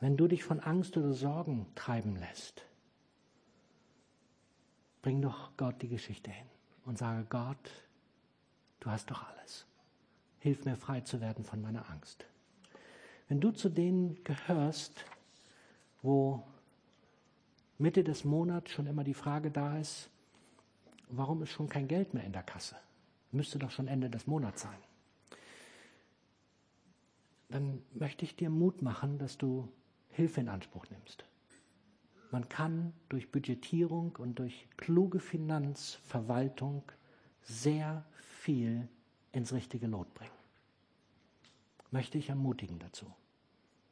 Wenn 0.01 0.17
du 0.17 0.29
dich 0.29 0.45
von 0.45 0.61
Angst 0.61 0.97
oder 0.97 1.13
Sorgen 1.13 1.67
treiben 1.75 2.17
lässt, 2.17 2.65
bring 5.03 5.21
doch 5.21 5.57
Gott 5.57 5.83
die 5.83 5.89
Geschichte 5.89 6.31
hin 6.31 6.47
und 6.85 6.97
sage, 6.97 7.27
Gott, 7.29 7.71
du 8.81 8.91
hast 8.91 9.11
doch 9.11 9.27
alles. 9.29 9.67
Hilf 10.41 10.65
mir 10.65 10.77
frei 10.77 11.01
zu 11.03 11.21
werden 11.21 11.45
von 11.45 11.61
meiner 11.61 11.89
Angst. 11.91 12.27
Wenn 13.29 13.41
du 13.41 13.53
zu 13.53 13.69
denen 13.69 14.23
gehörst, 14.25 15.05
wo 16.03 16.43
Mitte 17.79 18.03
des 18.03 18.25
Monats 18.25 18.73
schon 18.73 18.87
immer 18.87 19.05
die 19.05 19.15
Frage 19.15 19.51
da 19.51 19.79
ist, 19.79 20.11
warum 21.09 21.43
ist 21.43 21.51
schon 21.51 21.69
kein 21.69 21.89
Geld 21.89 22.15
mehr 22.15 22.25
in 22.25 22.33
der 22.33 22.43
Kasse? 22.43 22.77
Müsste 23.33 23.59
doch 23.59 23.71
schon 23.71 23.87
Ende 23.87 24.11
des 24.11 24.27
Monats 24.27 24.63
sein. 24.63 24.79
Dann 27.49 27.83
möchte 27.93 28.25
ich 28.25 28.37
dir 28.37 28.51
Mut 28.51 28.83
machen, 28.83 29.19
dass 29.19 29.39
du 29.39 29.69
Hilfe 30.09 30.41
in 30.41 30.49
Anspruch 30.49 30.87
nimmst. 30.91 31.25
Man 32.31 32.49
kann 32.49 32.93
durch 33.09 33.31
Budgetierung 33.31 34.17
und 34.17 34.39
durch 34.39 34.69
kluge 34.77 35.19
Finanzverwaltung 35.19 36.83
sehr 37.43 38.05
viel 38.41 38.89
ins 39.33 39.53
richtige 39.53 39.87
Lot 39.87 40.13
bringen. 40.15 40.31
Möchte 41.91 42.19
ich 42.19 42.31
ermutigen 42.31 42.79
dazu. 42.79 43.07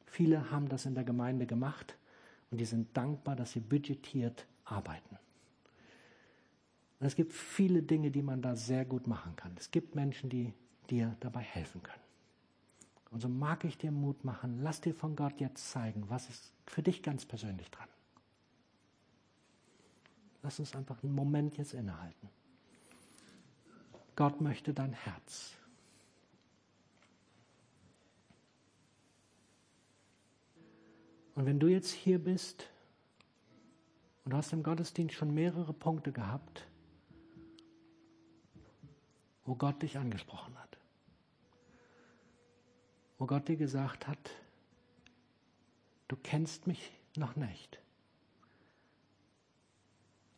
Viele 0.06 0.50
haben 0.50 0.68
das 0.68 0.86
in 0.86 0.94
der 0.94 1.04
Gemeinde 1.04 1.46
gemacht 1.46 1.96
und 2.50 2.58
die 2.58 2.64
sind 2.64 2.96
dankbar, 2.96 3.36
dass 3.36 3.52
sie 3.52 3.60
budgetiert 3.60 4.46
arbeiten. 4.64 5.18
Und 6.98 7.06
es 7.06 7.14
gibt 7.14 7.32
viele 7.32 7.82
Dinge, 7.82 8.10
die 8.10 8.22
man 8.22 8.40
da 8.42 8.56
sehr 8.56 8.84
gut 8.84 9.06
machen 9.06 9.36
kann. 9.36 9.52
Es 9.58 9.70
gibt 9.70 9.94
Menschen, 9.94 10.30
die 10.30 10.54
dir 10.88 11.16
dabei 11.20 11.40
helfen 11.40 11.82
können. 11.82 12.02
Und 13.10 13.20
so 13.20 13.28
mag 13.28 13.64
ich 13.64 13.78
dir 13.78 13.90
Mut 13.90 14.24
machen, 14.24 14.62
lass 14.62 14.80
dir 14.80 14.94
von 14.94 15.14
Gott 15.14 15.40
jetzt 15.40 15.70
zeigen, 15.70 16.08
was 16.08 16.28
ist 16.28 16.52
für 16.66 16.82
dich 16.82 17.02
ganz 17.02 17.24
persönlich 17.24 17.70
dran. 17.70 17.88
Lass 20.42 20.58
uns 20.58 20.74
einfach 20.74 21.02
einen 21.02 21.14
Moment 21.14 21.56
jetzt 21.56 21.74
innehalten. 21.74 22.28
Gott 24.18 24.40
möchte 24.40 24.74
dein 24.74 24.94
Herz. 24.94 25.54
Und 31.36 31.46
wenn 31.46 31.60
du 31.60 31.68
jetzt 31.68 31.92
hier 31.92 32.18
bist 32.18 32.68
und 34.24 34.32
du 34.32 34.36
hast 34.36 34.52
im 34.52 34.64
Gottesdienst 34.64 35.14
schon 35.14 35.32
mehrere 35.32 35.72
Punkte 35.72 36.10
gehabt, 36.10 36.66
wo 39.44 39.54
Gott 39.54 39.80
dich 39.82 39.96
angesprochen 39.98 40.58
hat, 40.58 40.78
wo 43.18 43.26
Gott 43.26 43.46
dir 43.46 43.56
gesagt 43.56 44.08
hat, 44.08 44.32
du 46.08 46.16
kennst 46.16 46.66
mich 46.66 46.90
noch 47.14 47.36
nicht, 47.36 47.78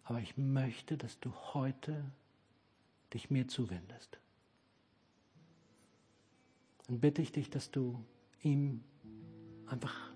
aber 0.05 0.21
ich 0.21 0.37
möchte, 0.37 0.99
dass 0.99 1.19
du 1.19 1.33
heute 1.55 2.05
dich 3.15 3.31
mir 3.31 3.49
zuwendest. 3.49 4.19
Dann 6.87 7.01
bitte 7.01 7.23
ich 7.23 7.33
dich, 7.33 7.51
dass 7.51 7.71
du 7.71 8.05
ihm 8.43 8.83
einfach 9.67 10.13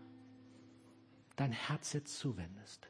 dein 1.36 1.52
Herz 1.52 1.92
jetzt 1.92 2.18
zuwendest. 2.18 2.88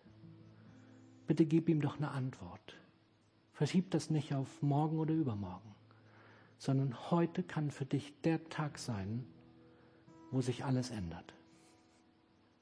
Bitte 1.26 1.46
gib 1.46 1.68
ihm 1.68 1.80
doch 1.80 1.96
eine 1.96 2.11
Antwort. 2.11 2.76
Verschieb 3.52 3.90
das 3.90 4.11
nicht 4.11 4.34
auf 4.34 4.62
morgen 4.62 4.98
oder 4.98 5.14
übermorgen, 5.14 5.74
sondern 6.59 7.11
heute 7.11 7.42
kann 7.42 7.70
für 7.70 7.86
dich 7.86 8.12
der 8.22 8.48
Tag 8.48 8.78
sein, 8.78 9.26
wo 10.30 10.40
sich 10.40 10.64
alles 10.64 10.90
ändert. 10.90 11.34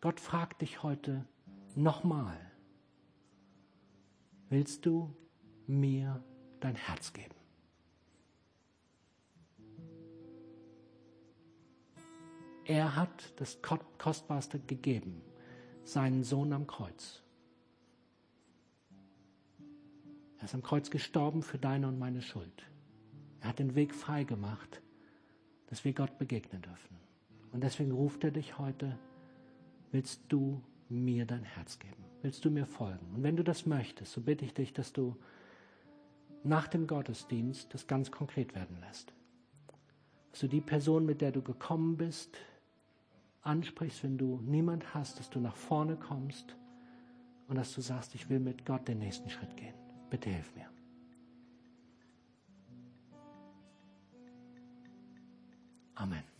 Gott 0.00 0.20
fragt 0.20 0.60
dich 0.60 0.82
heute 0.82 1.24
nochmal, 1.74 2.38
willst 4.50 4.84
du 4.84 5.14
mir 5.66 6.22
dein 6.64 6.76
Herz 6.76 7.12
geben? 7.12 7.34
Er 12.64 12.96
hat 12.96 13.32
das 13.36 13.58
Kostbarste 13.98 14.58
gegeben 14.60 15.22
seinen 15.84 16.22
Sohn 16.22 16.52
am 16.52 16.66
Kreuz. 16.66 17.22
Er 20.38 20.44
ist 20.44 20.54
am 20.54 20.62
Kreuz 20.62 20.90
gestorben 20.90 21.42
für 21.42 21.58
deine 21.58 21.88
und 21.88 21.98
meine 21.98 22.22
Schuld. 22.22 22.66
Er 23.40 23.48
hat 23.48 23.58
den 23.58 23.74
Weg 23.74 23.94
frei 23.94 24.24
gemacht, 24.24 24.80
dass 25.66 25.84
wir 25.84 25.92
Gott 25.92 26.18
begegnen 26.18 26.62
dürfen. 26.62 26.96
Und 27.52 27.62
deswegen 27.62 27.92
ruft 27.92 28.24
er 28.24 28.30
dich 28.30 28.58
heute, 28.58 28.98
willst 29.90 30.22
du 30.28 30.62
mir 30.88 31.26
dein 31.26 31.44
Herz 31.44 31.78
geben? 31.78 32.04
Willst 32.22 32.44
du 32.44 32.50
mir 32.50 32.66
folgen? 32.66 33.14
Und 33.14 33.22
wenn 33.22 33.36
du 33.36 33.44
das 33.44 33.66
möchtest, 33.66 34.12
so 34.12 34.20
bitte 34.20 34.44
ich 34.44 34.54
dich, 34.54 34.72
dass 34.72 34.92
du 34.92 35.16
nach 36.44 36.68
dem 36.68 36.86
Gottesdienst 36.86 37.72
das 37.72 37.86
ganz 37.86 38.10
konkret 38.10 38.54
werden 38.54 38.78
lässt. 38.80 39.12
Dass 40.30 40.40
du 40.40 40.48
die 40.48 40.60
Person, 40.60 41.04
mit 41.06 41.20
der 41.20 41.32
du 41.32 41.42
gekommen 41.42 41.96
bist, 41.96 42.36
ansprichst, 43.42 44.02
wenn 44.04 44.18
du 44.18 44.40
niemand 44.42 44.94
hast, 44.94 45.18
dass 45.18 45.30
du 45.30 45.40
nach 45.40 45.56
vorne 45.56 45.96
kommst 45.96 46.56
und 47.48 47.56
dass 47.56 47.74
du 47.74 47.80
sagst, 47.80 48.14
ich 48.14 48.28
will 48.28 48.40
mit 48.40 48.64
Gott 48.64 48.86
den 48.88 48.98
nächsten 48.98 49.28
Schritt 49.28 49.56
gehen. 49.56 49.74
Bitte 50.10 50.30
hilf 50.30 50.54
mir. 50.54 50.66
Amen. 55.94 56.31